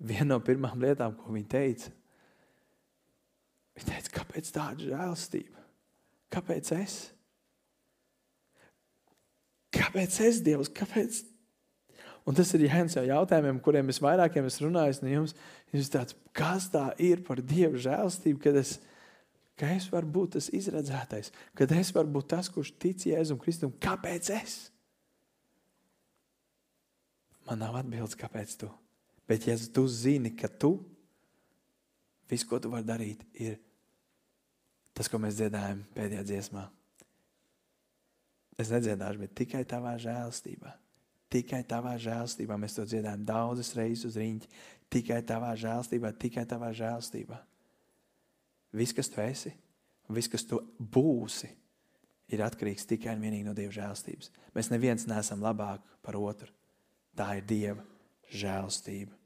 Viena 0.00 0.32
no 0.34 0.40
pirmām 0.44 0.80
lietām, 0.80 1.14
ko 1.16 1.32
viņa 1.34 1.48
teica, 1.52 1.92
viņa 3.76 3.88
teica, 3.92 4.12
kāpēc 4.16 4.52
tāda 4.54 4.86
žēlstība? 4.88 5.64
Kāpēc 6.32 6.70
es? 6.78 7.00
Kāpēc 9.74 10.16
es, 10.26 10.40
Dievs? 10.44 10.70
Kāpēc? 10.74 11.20
Un 12.28 12.36
tas 12.36 12.50
ir 12.54 12.64
viens 12.66 12.94
no 12.96 13.02
jautājumiem, 13.06 13.60
kuriem 13.64 13.90
es 13.92 14.00
vairākiem 14.02 14.46
esmu 14.48 14.68
runājis 14.68 15.00
jums. 15.08 15.34
Jūs 15.72 15.92
tāds, 15.92 16.16
kas 16.36 16.68
tā 16.72 16.90
ir 17.00 17.22
par 17.26 17.40
Dieva 17.42 17.78
žēlstību, 17.80 18.40
kad 18.44 18.58
es, 18.60 18.78
ka 19.60 19.68
es 19.76 19.90
varu 19.92 20.08
būt 20.08 20.36
tas 20.38 20.48
izredzētais, 20.56 21.28
kad 21.58 21.72
es 21.76 21.92
varu 21.92 22.14
būt 22.16 22.30
tas, 22.32 22.48
kurš 22.52 22.72
tic 22.80 23.04
Jēzum 23.10 23.40
Kristum. 23.42 23.74
Kāpēc 23.82 24.30
es? 24.38 24.58
Man 27.44 27.60
nav 27.60 27.76
atbildes, 27.82 28.16
kāpēc 28.16 28.56
tu. 28.60 28.70
Bet, 29.28 29.44
ja 29.46 29.56
tu 29.74 29.84
zini, 29.90 30.32
ka 30.34 30.48
tu 30.48 30.78
viss, 32.30 32.46
ko 32.46 32.60
tu 32.62 32.70
vari 32.72 32.86
darīt, 32.86 33.24
ir 33.42 33.58
tas, 34.96 35.10
ko 35.10 35.20
mēs 35.22 35.36
dziedājam 35.38 35.82
pēdējā 35.96 36.24
dziesmā. 36.30 36.64
Es 38.60 38.72
nedziedāšu, 38.72 39.22
bet 39.22 39.36
tikai 39.38 39.64
tavā 39.68 39.94
žēlstībā. 40.00 40.72
Tikai 41.30 41.62
tavā 41.68 41.94
žēlstībā 42.00 42.56
mēs 42.58 42.74
to 42.76 42.84
dziedājam 42.88 43.22
daudzas 43.28 43.70
reizes 43.78 44.08
uz 44.08 44.18
rīņķa. 44.18 44.50
Tikai 44.90 45.20
tavā 45.26 45.52
žēlstībā, 45.58 46.10
tikai 46.18 46.44
tavā 46.50 46.72
žēlstībā. 46.76 47.38
Viss, 48.76 48.94
kas 48.94 49.10
tu 49.10 49.22
esi, 49.22 49.52
viss, 50.10 50.30
kas 50.30 50.44
tu 50.46 50.60
būsi, 50.78 51.50
ir 52.30 52.42
atkarīgs 52.46 52.86
tikai 52.86 53.16
un 53.16 53.24
vienīgi 53.24 53.46
no 53.46 53.54
Dieva 53.56 53.72
žēlstības. 53.74 54.30
Mēs 54.54 54.70
neviens 54.70 55.06
neesam 55.10 55.42
labāk 55.42 55.82
par 56.04 56.18
otru. 56.18 56.50
Tā 57.18 57.32
ir 57.38 57.46
Dieva 57.46 57.82
žēlstība. 58.30 59.16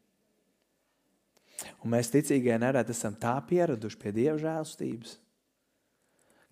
Un 1.85 1.93
mēs 1.93 2.11
ticīgie 2.11 2.57
nereti 2.59 2.95
esam 2.95 3.15
tā 3.21 3.35
pieraduši 3.47 4.01
pie 4.01 4.13
Dieva 4.17 4.39
žēlstības, 4.41 5.19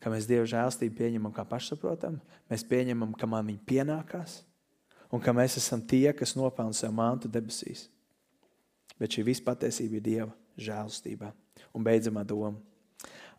ka 0.02 0.12
mēs 0.12 0.28
Dieva 0.28 0.44
žēlstību 0.50 0.98
pieņemam 0.98 1.34
kā 1.34 1.44
pašsaprotamu, 1.48 2.20
mēs 2.50 2.66
pieņemam, 2.68 3.14
ka 3.18 3.28
man 3.30 3.48
viņa 3.48 3.64
pienākās, 3.68 4.42
un 5.12 5.22
ka 5.22 5.34
mēs 5.36 5.56
esam 5.60 5.82
tie, 5.82 6.08
kas 6.16 6.36
nopelna 6.38 6.76
sev 6.76 6.94
mantu 6.94 7.30
debesīs. 7.32 7.88
Bet 9.00 9.16
šī 9.16 9.24
visa 9.26 9.44
patiesība 9.46 9.98
ir 9.98 10.04
Dieva 10.04 10.30
žēlstībā. 10.60 11.32
Un 11.72 11.84
beidzamā 11.86 12.22
doma. 12.28 12.60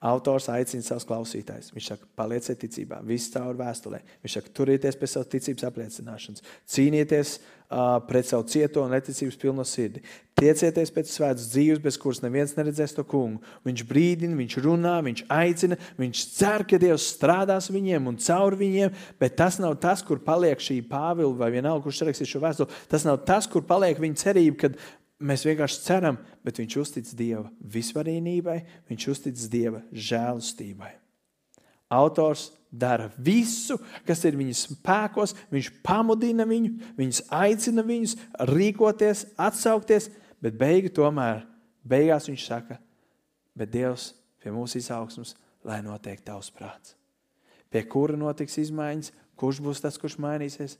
Autors 0.04 0.50
aicina 0.52 0.84
savus 0.84 1.06
klausītājus. 1.08 1.72
Viņš 1.72 1.86
saka, 1.94 2.08
palieciet 2.20 2.60
ticībā, 2.60 3.00
viss 3.08 3.32
caur 3.32 3.56
vēstulē. 3.56 4.02
Viņš 4.26 4.34
saka, 4.36 4.50
turieties 4.60 4.98
pie 5.00 5.08
savas 5.08 5.30
ticības 5.32 5.64
apliecināšanas, 5.70 6.44
cīnieties 6.68 7.38
uh, 7.38 8.02
pret 8.04 8.28
savu 8.28 8.44
cieto 8.52 8.84
un 8.84 8.92
neticības 8.92 9.38
pilno 9.40 9.64
sirdi. 9.68 10.02
Tiecieties 10.36 10.92
pēc 10.92 11.12
svētas 11.14 11.46
dzīves, 11.54 11.80
bez 11.80 11.98
kuras 12.02 12.20
neviens 12.20 12.52
neredzēs 12.58 12.96
to 12.98 13.06
kungu. 13.08 13.40
Viņš 13.64 13.84
brīdina, 13.88 14.36
viņš 14.42 14.58
runā, 14.66 14.98
viņš 15.06 15.24
aicina, 15.32 15.78
viņš 16.02 16.24
cer, 16.34 16.66
ka 16.68 16.82
Dievs 16.82 17.06
strādās 17.14 17.70
viņiem 17.72 18.10
un 18.12 18.18
caur 18.20 18.58
viņiem, 18.60 18.92
bet 19.24 19.38
tas 19.40 19.62
nav 19.64 19.78
tas, 19.84 20.04
kur 20.04 20.20
paliek 20.26 20.60
šī 20.60 20.82
pāvila 20.90 21.46
vai 21.46 21.54
vienalga, 21.56 21.86
kurš 21.86 22.04
rakstīs 22.10 22.34
šo 22.34 22.44
vēstuli. 22.44 22.82
Tas 22.92 23.08
nav 23.08 23.22
tas, 23.24 23.48
kur 23.48 23.64
paliek 23.70 24.04
viņa 24.04 24.20
cerība, 24.26 24.66
kad 24.66 24.78
Mēs 25.22 25.46
vienkārši 25.46 25.84
ceram, 25.86 26.18
bet 26.44 26.58
viņš 26.60 26.76
uztic 26.82 27.10
Dieva 27.16 27.46
visvarīnībai, 27.74 28.58
viņš 28.90 29.08
uztic 29.14 29.40
Dieva 29.52 29.84
žēlastībai. 29.94 30.92
Autors 31.94 32.50
dara 32.74 33.12
visu, 33.22 33.78
kas 34.08 34.24
ir 34.26 34.38
viņa 34.40 34.56
spēkos, 34.58 35.36
viņš 35.54 35.70
pamudina 35.86 36.48
viņu, 36.50 36.74
viņš 36.98 37.22
aicina 37.30 37.86
viņus 37.86 38.16
rīkoties, 38.50 39.28
atsaukties, 39.38 40.10
bet 40.42 40.58
beigu 40.58 40.90
tomēr, 40.94 41.44
beigās 41.86 42.28
viņš 42.32 42.48
saka, 42.50 42.80
bet 43.54 43.72
Dievs 43.72 44.12
pie 44.42 44.52
mūsu 44.52 44.82
izaugsmas, 44.82 45.36
lai 45.64 45.84
notiek 45.86 46.24
tavs 46.26 46.50
prāts. 46.52 46.98
Pie 47.70 47.86
kura 47.90 48.18
notiks 48.18 48.58
izmaiņas, 48.62 49.14
kurš 49.40 49.62
būs 49.64 49.86
tas, 49.86 50.00
kurš 50.02 50.18
mainīsies? 50.22 50.76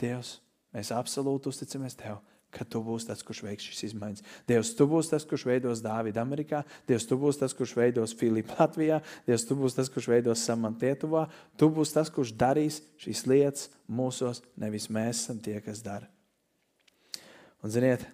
Dievs, 0.00 0.38
mēs 0.74 0.94
absolūti 0.94 1.50
uzticamies 1.50 1.98
Tev 1.98 2.22
ka 2.54 2.66
tu 2.68 2.80
būsi 2.84 3.08
tas, 3.10 3.22
kurš 3.26 3.42
veiks 3.46 3.66
šīs 3.66 3.88
izmaiņas. 3.90 4.24
Dievs, 4.48 4.72
tu 4.78 4.86
būsi 4.90 5.12
tas, 5.12 5.26
kurš 5.28 5.46
veidos 5.50 5.82
Dāvidu 5.84 6.22
Amerikā, 6.22 6.62
Dievs, 6.88 7.06
tu 7.10 7.18
būsi 7.20 7.42
tas, 7.42 7.54
kurš 7.56 7.74
veidos 7.78 8.14
Filipu 8.18 8.56
Latvijā, 8.58 9.00
Dievs, 9.26 9.46
tu 9.48 9.58
būsi 9.58 9.80
tas, 9.80 9.90
kurš 9.92 10.10
veidos 10.12 10.44
Samantu 10.46 10.86
Lietuvā. 10.86 11.26
Tu 11.58 11.68
būsi 11.70 11.98
tas, 11.98 12.12
kurš 12.14 12.34
darīs 12.38 12.80
šīs 13.02 13.24
lietas 13.30 13.70
mūsos, 13.90 14.44
nevis 14.60 14.90
mēs 14.92 15.24
esam 15.24 15.42
tie, 15.42 15.58
kas 15.64 15.82
dara. 15.84 16.08
Un 17.64 17.72
ziniet, 17.72 18.04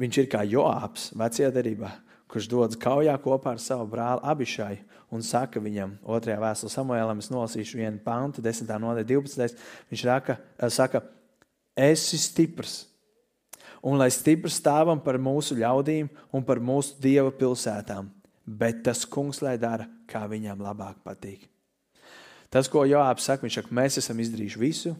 viņš 0.00 0.20
ir 0.22 0.28
kā 0.32 0.42
Joāps 0.48 1.10
vecajā 1.16 1.52
derībā, 1.54 1.92
kurš 2.32 2.48
dodas 2.50 2.78
kaujā 2.80 3.14
kopā 3.22 3.54
ar 3.54 3.62
savu 3.62 3.86
brāli 3.90 4.24
Abišai 4.26 4.74
un 5.14 5.22
saka 5.22 5.60
viņam, 5.62 5.94
otrajā 6.02 6.38
vēstulē 6.42 6.72
Samuēlam, 6.72 7.20
es 7.22 7.30
nolasīšu 7.30 7.78
vienu 7.78 8.00
pantu, 8.02 8.42
10. 8.44 8.72
nodaļa, 8.82 9.06
12. 9.06 9.60
Viņš 9.92 10.04
raka, 10.08 10.38
saka, 10.72 11.02
esi 11.76 12.18
stiprs. 12.18 12.84
Un 13.86 14.00
lai 14.00 14.08
stiprs 14.10 14.56
stāvam 14.58 14.98
par 15.02 15.18
mūsu 15.22 15.54
ļaudīm 15.60 16.08
un 16.34 16.46
par 16.46 16.58
mūsu 16.58 16.96
dieva 17.02 17.30
pilsētām, 17.30 18.08
bet 18.46 18.82
tas 18.86 19.04
kungs 19.06 19.42
lai 19.44 19.54
dara, 19.60 19.86
kā 20.10 20.24
viņam 20.30 20.64
labāk 20.64 20.98
patīk. 21.04 21.44
Tas, 22.50 22.70
ko 22.70 22.86
Joāps 22.86 23.26
saka, 23.28 23.44
viņš 23.44 23.60
saka, 23.60 23.74
mēs 23.74 23.98
esam 24.00 24.18
izdarījuši 24.22 24.60
visu, 24.62 24.94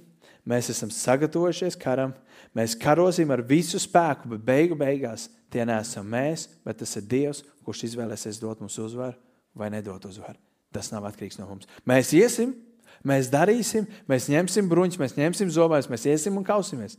mēs 0.46 0.70
esam 0.70 0.90
sagatavojušies 0.92 1.78
karam, 1.80 2.12
mēs 2.54 2.76
karosim 2.78 3.30
ar 3.34 3.42
visu 3.46 3.80
spēku, 3.82 4.30
bet 4.34 4.44
beigu 4.46 4.78
beigās 4.78 5.28
tie 5.50 5.64
neesam 5.66 6.06
mēs, 6.10 6.48
bet 6.66 6.82
tas 6.82 6.94
ir 6.98 7.06
Dievs, 7.10 7.42
kurš 7.66 7.86
izvēlēsies 7.90 8.42
dot 8.42 8.62
mums 8.62 8.78
uzvaru 8.82 9.16
vai 9.56 9.70
nedot 9.72 10.04
uzvaru. 10.06 10.38
Tas 10.74 10.90
nav 10.92 11.06
atkarīgs 11.08 11.38
no 11.40 11.48
mums. 11.48 11.68
Mēs 11.88 12.12
iesim, 12.14 12.52
Mēs 13.04 13.30
darīsim, 13.32 13.88
mēs 14.08 14.28
ņemsim 14.32 14.68
bruņus, 14.70 15.00
mēs 15.02 15.16
ņemsim 15.18 15.50
zobus, 15.52 15.90
mēs 15.92 16.06
iesim 16.08 16.38
un 16.38 16.46
kausimies. 16.46 16.96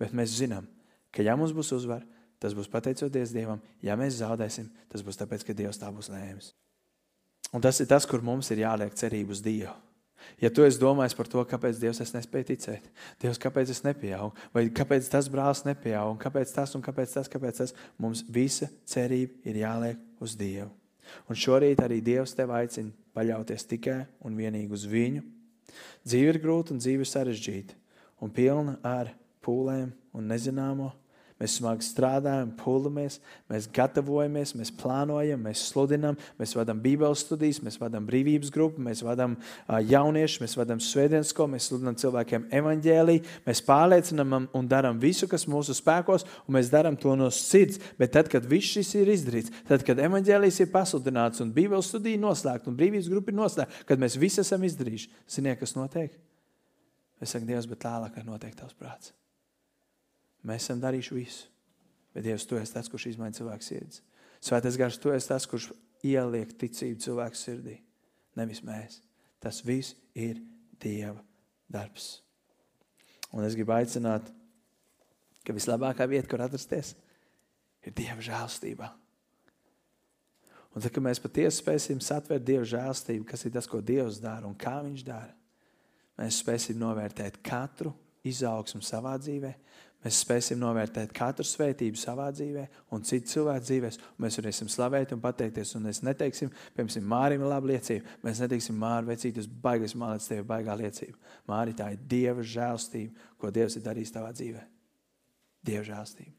Bet 0.00 0.14
mēs 0.14 0.34
zinām, 0.38 0.66
ka 1.14 1.22
ja 1.22 1.36
mums 1.38 1.54
būs 1.54 1.72
uzvara, 1.76 2.04
tas 2.42 2.54
būs 2.56 2.70
pateicoties 2.70 3.32
Dievam. 3.34 3.62
Ja 3.82 3.96
mēs 3.98 4.18
zaudēsim, 4.20 4.68
tas 4.92 5.04
būs 5.06 5.18
tāpēc, 5.20 5.46
ka 5.46 5.56
Dievs 5.56 5.80
tā 5.80 5.90
būs 5.94 6.10
lēmis. 6.12 6.52
Un 7.54 7.62
tas 7.62 7.78
ir 7.80 7.88
tas, 7.90 8.06
kur 8.06 8.22
mums 8.24 8.50
ir 8.50 8.64
jāliek 8.64 8.94
cerība 8.98 9.34
uz 9.34 9.42
Dievu. 9.44 9.74
Ja 10.40 10.50
tu 10.50 10.64
esi 10.64 10.80
domājis 10.80 11.14
par 11.16 11.28
to, 11.30 11.42
kāpēc 11.48 11.78
Dievs 11.80 12.00
es 12.00 12.14
nespēju 12.14 12.48
ticēt, 12.48 12.86
Dievs, 13.22 13.40
kāpēc 13.40 13.70
es 13.74 13.82
nepieaugu, 13.84 14.32
vai 14.54 14.66
kāpēc 14.72 15.10
tas 15.12 15.28
brālis 15.30 15.64
nepieauga, 15.66 16.14
un 16.14 16.20
kāpēc 16.20 16.54
tas, 16.54 16.72
un 16.78 16.84
kāpēc 16.84 17.12
tas, 17.18 17.30
kāpēc 17.30 17.60
tas, 17.60 17.74
mums 18.00 18.24
visa 18.32 18.70
cerība 18.88 19.36
ir 19.48 19.60
jāliek 19.60 20.24
uz 20.24 20.36
Dievu. 20.38 20.70
Un 21.28 21.38
šorīt 21.38 21.82
arī 21.84 22.00
Dievs 22.04 22.34
tev 22.36 22.52
aicina 22.54 22.92
paļauties 23.14 23.68
tikai 23.70 24.02
un 24.24 24.36
vienīgi 24.38 24.74
uz 24.74 24.86
viņu. 24.90 25.22
Dzīve 26.04 26.34
ir 26.34 26.40
grūta 26.42 26.74
un 26.74 26.82
dzīve 26.82 27.06
sarežģīta 27.08 27.76
un 28.24 28.32
pilna 28.34 28.78
ar 28.84 29.12
pūlēm 29.44 29.92
un 30.14 30.28
nezināmo. 30.30 30.92
Mēs 31.42 31.56
smagi 31.58 31.82
strādājam, 31.82 32.52
pūlamies, 32.60 33.16
mēs 33.50 33.64
gatavojamies, 33.74 34.52
mēs 34.54 34.70
plānojam, 34.78 35.40
mēs 35.42 35.64
sludinām, 35.72 36.14
mēs 36.38 36.52
vadām 36.54 36.78
Bībeles 36.84 37.24
studijas, 37.24 37.58
mēs 37.66 37.78
vadām 37.80 38.04
brīvības 38.06 38.52
grupu, 38.54 38.82
mēs 38.86 39.02
vadām 39.02 39.34
uh, 39.34 39.80
jauniešus, 39.82 40.44
mēs 40.44 40.54
vadām 40.60 40.78
svētdienas 40.78 41.32
skolu, 41.34 41.56
mēs 41.56 41.66
sludinām 41.72 41.98
cilvēkiem 41.98 42.46
evaņģēlīju, 42.60 43.24
mēs 43.48 43.64
pārliecinām 43.66 44.36
un 44.46 44.68
darām 44.70 45.00
visu, 45.02 45.26
kas 45.30 45.48
mūsu 45.50 45.74
spēkos, 45.74 46.22
un 46.46 46.54
mēs 46.54 46.70
darām 46.70 46.94
to 47.02 47.16
no 47.18 47.32
sirds. 47.34 47.82
Bet 47.98 48.14
tad, 48.14 48.30
kad 48.30 48.46
viss 48.46 48.76
šis 48.78 48.94
ir 49.02 49.10
izdarīts, 49.16 49.50
tad, 49.66 49.82
kad 49.88 49.98
evaņģēlījis 50.06 50.60
ir 50.62 50.70
pasludināts 50.70 51.42
un 51.42 51.50
Bībeles 51.56 51.90
studija 51.90 52.22
noslēgta 52.28 52.70
un 52.70 52.78
brīvības 52.78 53.10
grupa 53.10 53.34
ir 53.34 53.40
noslēgta, 53.42 53.82
kad 53.90 54.06
mēs 54.06 54.20
visi 54.22 54.44
esam 54.46 54.62
izdarījuši, 54.70 55.10
ziniet, 55.34 55.58
kas 55.58 55.74
notiek? 55.74 56.14
Es 57.18 57.34
saku, 57.34 57.50
Dievs, 57.50 57.66
bet 57.66 57.82
tālāk 57.82 58.22
ir 58.22 58.30
noteikti 58.30 58.62
tavs 58.62 58.78
prāts. 58.78 59.14
Mēs 60.44 60.66
esam 60.66 60.82
darījuši 60.82 61.16
visu. 61.16 61.48
Bet 62.14 62.26
Dievs, 62.26 62.46
tu 62.46 62.58
esi 62.60 62.74
tas, 62.76 62.88
kurš 62.90 63.08
izmaina 63.10 63.34
cilvēku 63.34 63.66
sirds. 63.66 64.02
Svētais 64.44 64.76
gars, 64.78 64.98
tu 65.00 65.10
esi 65.10 65.30
tas, 65.30 65.46
kurš 65.50 65.70
ieliek 66.04 66.52
ticību 66.60 67.00
cilvēku 67.02 67.38
sirdī. 67.38 67.78
Nevis 68.38 68.60
mēs. 68.66 69.00
Tas 69.42 69.62
viss 69.64 69.96
ir 70.14 70.42
Dieva 70.80 71.22
darbs. 71.70 72.20
Un 73.34 73.46
es 73.46 73.56
gribu 73.56 73.74
aicināt, 73.74 74.28
ka 75.44 75.54
vislabākā 75.56 76.06
vieta, 76.08 76.28
kur 76.30 76.44
atrasties, 76.44 76.92
ir 77.84 77.96
Dieva 77.96 78.22
žēlstībā. 78.22 78.90
Un 80.74 80.82
tad, 80.82 80.90
kad 80.90 81.04
mēs 81.06 81.22
patiesi 81.22 81.60
spēsim 81.62 82.00
satvert 82.02 82.44
Dieva 82.46 82.66
žēlstību, 82.66 83.26
kas 83.28 83.46
ir 83.46 83.54
tas, 83.54 83.68
ko 83.70 83.80
Dievs 83.82 84.20
dara 84.22 84.48
un 84.48 84.56
kā 84.58 84.80
Viņš 84.82 85.04
dara, 85.06 85.34
mēs 86.18 86.40
spēsim 86.42 86.78
novērtēt 86.80 87.40
katru 87.46 87.94
izaugsmu 88.26 88.82
savā 88.82 89.14
dzīvē, 89.20 89.52
Mēs 90.04 90.18
spēsim 90.20 90.58
novērtēt 90.60 91.14
katru 91.16 91.46
svētību 91.48 91.96
savā 91.96 92.26
dzīvē 92.34 92.66
un 92.92 93.04
citu 93.08 93.30
cilvēku 93.30 93.64
dzīvēs. 93.64 93.96
Mēs 94.20 94.36
varēsim 94.36 94.68
slavēt 94.68 95.14
un 95.16 95.22
pateikties. 95.22 95.72
Un 95.78 95.86
mēs 95.88 96.02
neteiksim, 96.04 96.50
piemēram, 96.76 97.06
Mārim 97.08 97.44
ir 97.44 97.48
laba 97.48 97.70
liecība. 97.72 98.18
Mēs 98.26 98.42
neteiksim, 98.44 98.76
Māri, 98.82 99.08
vecīt, 99.14 99.40
jūs 99.40 99.48
baigas 99.48 99.96
mālēts, 99.96 100.28
tev 100.28 100.42
ir 100.42 100.50
baigā 100.50 100.76
liecība. 100.76 101.16
Māri, 101.48 101.76
tā 101.78 101.88
ir 101.94 102.04
Dieva 102.10 102.44
žēlstība, 102.44 103.30
ko 103.40 103.52
Dievs 103.54 103.78
ir 103.80 103.86
darījis 103.88 104.12
tavā 104.12 104.34
dzīvē. 104.36 104.66
Dieva 105.64 105.88
žēlstība. 105.88 106.36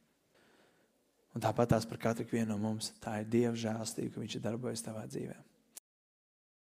Un 1.34 1.44
tāpat 1.44 1.74
tās 1.74 1.90
par 1.90 2.04
katru 2.06 2.30
vienu 2.30 2.54
no 2.54 2.62
mums. 2.62 2.94
Tā 3.02 3.18
ir 3.24 3.34
Dieva 3.34 3.58
žēlstība, 3.58 4.14
ka 4.14 4.22
Viņš 4.22 4.38
ir 4.38 4.46
darbojies 4.46 4.86
tavā 4.86 5.08
dzīvēm. 5.10 5.55